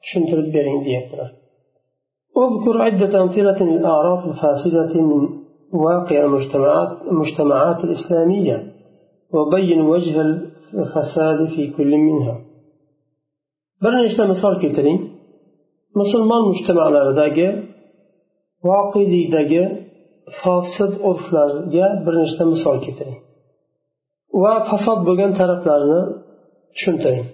شنتر 0.01 0.41
بيرين 0.41 0.83
ديكتر 0.83 1.37
اذكر 2.37 2.81
عدة 2.81 3.21
أمثلة 3.21 3.63
للأعراف 3.63 4.25
الفاسدة 4.25 5.01
من 5.01 5.47
واقع 5.73 6.25
المجتمعات 6.25 7.01
المجتمعات 7.01 7.83
الإسلامية 7.83 8.73
وبين 9.33 9.81
وجه 9.81 10.21
الفساد 10.73 11.45
في 11.55 11.71
كل 11.77 11.97
منها. 11.97 12.41
bir 13.82 13.92
nechta 14.02 14.22
misol 14.32 14.54
keltiring 14.62 15.00
musulmon 16.00 16.42
mujtamalaridagi 16.50 17.48
voqelikdagi 18.68 19.62
fosid 20.40 20.92
urflarga 21.08 21.86
bir 22.04 22.14
nechta 22.22 22.44
misol 22.54 22.76
keltiring 22.84 23.18
va 24.42 24.54
fasod 24.70 25.00
bo'lgan 25.08 25.32
taraflarini 25.40 26.02
tushuntiring 26.74 27.26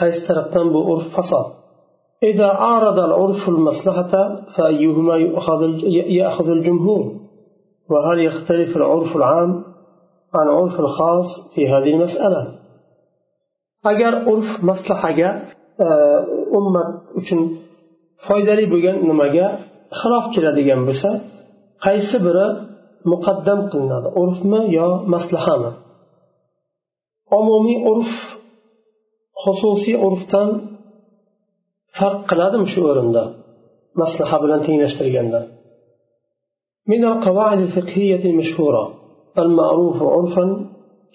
qaysi 0.00 0.20
tarafdan 0.28 0.66
bu 0.74 0.80
urf 0.92 1.08
fasod 1.18 1.48
إذا 2.30 2.46
عارض 2.46 2.98
العرف 2.98 3.48
المصلحة 3.48 4.14
فأيهما 4.54 5.16
يأخذ 6.20 6.48
الجمهور 6.48 7.04
وهل 7.90 8.18
يختلف 8.28 8.76
العرف 8.76 9.16
العام 9.16 9.64
عن 10.34 10.46
عرف 10.48 10.80
الخاص 10.80 11.26
في 11.54 11.68
هذه 11.68 11.90
المسألة 11.96 12.42
agar 13.92 14.12
urf 14.32 14.50
maslahaga 14.68 15.30
e, 15.38 15.59
ummat 16.58 16.90
uchun 17.20 17.40
foydali 18.26 18.64
bo'lgan 18.72 18.96
nimaga 19.10 19.46
xilof 20.00 20.24
keladigan 20.34 20.80
bo'lsa 20.88 21.10
qaysi 21.84 22.16
biri 22.26 22.46
muqaddam 23.12 23.60
qilinadi 23.70 24.08
urfmi 24.22 24.60
yo 24.78 24.88
maslahami 25.14 25.70
umumiy 27.38 27.78
urf 27.92 28.12
xususiy 29.42 29.96
urfdan 30.06 30.48
farq 31.98 32.20
qiladimi 32.30 32.66
shu 32.72 32.80
o'rinda 32.90 33.22
maslaha 34.00 34.36
bilan 34.42 34.60
tenglashtirganda 34.66 35.40
من 36.92 37.02
القواعد 37.12 37.58
الفقهية 37.66 38.22
المشهورة 38.30 38.84
المعروف 39.44 39.98
عرفا 40.14 40.44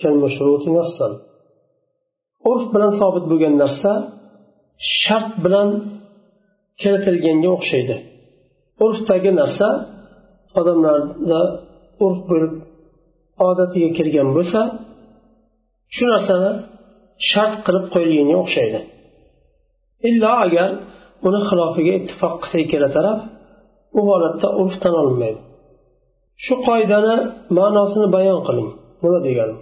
كالمشروط 0.02 0.64
نصا 0.78 1.10
urf 2.52 2.66
bilan 2.74 2.92
sobit 3.02 3.26
bo'lgan 3.32 3.54
narsa 3.64 3.92
shart 5.02 5.30
bilan 5.44 5.70
kiritilganga 6.82 7.50
o'xshaydi 7.58 7.96
urfdagi 8.86 9.32
narsa 9.42 9.68
odamlarda 10.60 11.42
urf 12.06 12.20
bo'lib 12.30 12.54
odatiga 13.50 13.90
kirgan 13.98 14.30
bo'lsa 14.38 14.62
shu 15.96 16.06
narsani 16.14 16.52
shart 17.30 17.56
qilib 17.66 17.86
qo'yilganga 17.94 18.36
o'xshaydi 18.44 18.80
illo 20.10 20.32
agar 20.46 20.70
uni 21.28 21.40
xilofiga 21.50 21.94
ittifoq 22.00 22.34
qilsa 22.42 22.58
ikkala 22.64 22.90
taraf 22.98 23.20
u 23.98 24.02
holatda 24.10 24.48
urf 24.62 24.76
tan 24.84 24.94
olinmaydi 25.02 25.42
shu 26.44 26.54
qoidani 26.68 27.16
ma'nosini 27.58 28.08
bayon 28.16 28.40
qiling 28.48 28.70
nima 29.04 29.22
degani 29.28 29.58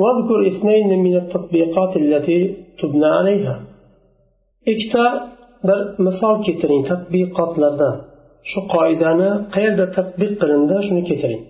واذكر 0.00 0.38
اثنين 0.50 0.90
من 1.06 1.14
التطبيقات 1.22 1.92
التي 2.02 2.38
تبنى 2.78 3.10
عليها 3.18 3.54
ikkita 4.72 5.04
bir 5.66 5.78
misol 6.06 6.34
keltiring 6.46 6.82
tadbiqotlardan 6.90 7.94
shu 8.50 8.60
qoidani 8.74 9.30
qayerda 9.54 9.86
tadbiq 9.96 10.32
qilindi 10.40 10.76
shuni 10.86 11.04
keltiring 11.10 11.44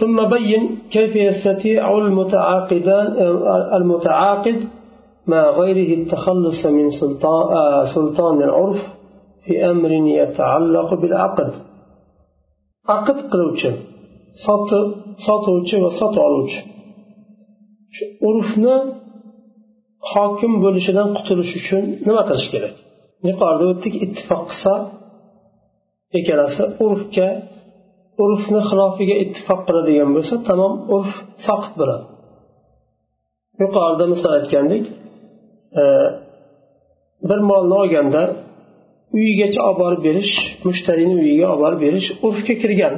ثم 0.00 0.18
بين 0.34 0.62
كيف 0.94 1.12
يستطيع 1.28 1.82
المتعاقدان 2.04 3.06
المتعاقد 3.78 4.58
مع 5.32 5.42
غيره 5.60 5.90
التخلص 6.00 6.60
من 6.66 6.86
سلطان, 7.00 7.44
سلطان 7.96 8.36
العرف 8.48 8.82
في 9.44 9.52
أمر 9.72 9.90
يتعلق 10.20 10.88
بالعقد 11.00 11.50
عقد 12.88 13.16
قلوچه 13.32 13.72
sotuvchi 15.26 15.76
va 15.84 15.90
sotib 16.00 16.22
oluvchi 16.28 16.60
shu 17.96 18.04
urfni 18.28 18.74
hokim 20.11 20.53
bo'lishidan 20.63 21.09
qutulish 21.17 21.53
uchun 21.59 21.83
nima 22.07 22.23
qilish 22.29 22.47
kerak? 22.53 22.73
Yuqorida 23.29 23.65
o'tdik 23.71 23.93
ittifoq 24.05 24.43
qilsa 24.49 24.73
ikkalasi 26.19 26.63
urfga 26.85 27.29
urfni 28.23 28.61
xilofiga 28.69 29.15
ittifoq 29.23 29.61
qiladigan 29.67 30.09
bo'lsa 30.15 30.35
tamom 30.49 30.73
urf 30.95 31.11
soqit 31.47 31.73
bo'ladi. 31.79 32.05
Yuqorida 33.61 34.05
misol 34.13 34.31
aytgandik 34.39 34.83
e, 35.81 35.83
bir 37.29 37.39
molni 37.49 37.75
olganda 37.81 38.23
uyigacha 39.17 39.61
olib 39.67 39.79
borib 39.83 40.01
berish 40.07 40.33
mushtariyni 40.67 41.15
uyiga 41.23 41.45
olib 41.53 41.61
borib 41.65 41.81
berish 41.85 42.07
urfga 42.27 42.55
kirgan. 42.63 42.95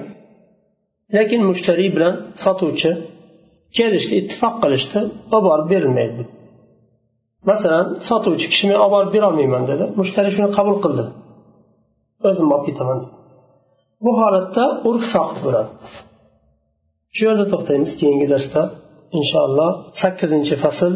Lekin 1.15 1.41
mushtariy 1.49 1.89
bilan 1.95 2.13
sotuvchi 2.43 2.91
kelishdi 3.77 4.13
ittifoq 4.21 4.55
qilishdi 4.63 4.99
olib 5.35 5.45
borib 5.49 5.67
berilmaydi. 5.73 6.23
masalan 7.50 7.86
sotuvchi 8.08 8.46
kishi 8.52 8.64
men 8.70 8.78
olib 8.84 8.92
borib 8.94 9.10
berolmayman 9.16 9.64
dedi 9.70 9.84
mushtariy 10.00 10.32
shuni 10.36 10.48
qabul 10.58 10.76
qildi 10.84 11.04
o'zim 12.28 12.48
olib 12.54 12.64
ketaman 12.68 12.98
bu 14.04 14.10
holatda 14.20 14.64
urf 14.88 15.04
soqit 15.14 15.38
bo'ladi 15.46 15.70
shu 17.16 17.22
yerda 17.28 17.44
to'xtaymiz 17.52 17.92
keyingi 18.00 18.26
darsda 18.32 18.62
inshaalloh 19.18 19.70
sakkizinchi 20.02 20.54
fasl 20.64 20.92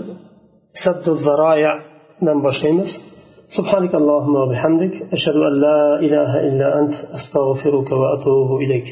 saddu 0.82 1.12
zaroyadan 1.26 2.38
boshlaymiz 2.46 2.92
سبحانك 3.58 3.92
اللهم 4.00 4.34
وبحمدك 4.42 4.94
أشهد 5.16 5.36
أن 5.48 5.54
لا 5.66 5.80
إله 6.06 6.30
إلا 6.48 6.68
أنت 6.80 6.94
أستغفرك 7.16 7.88
وأتوب 8.00 8.50
إليك 8.64 8.88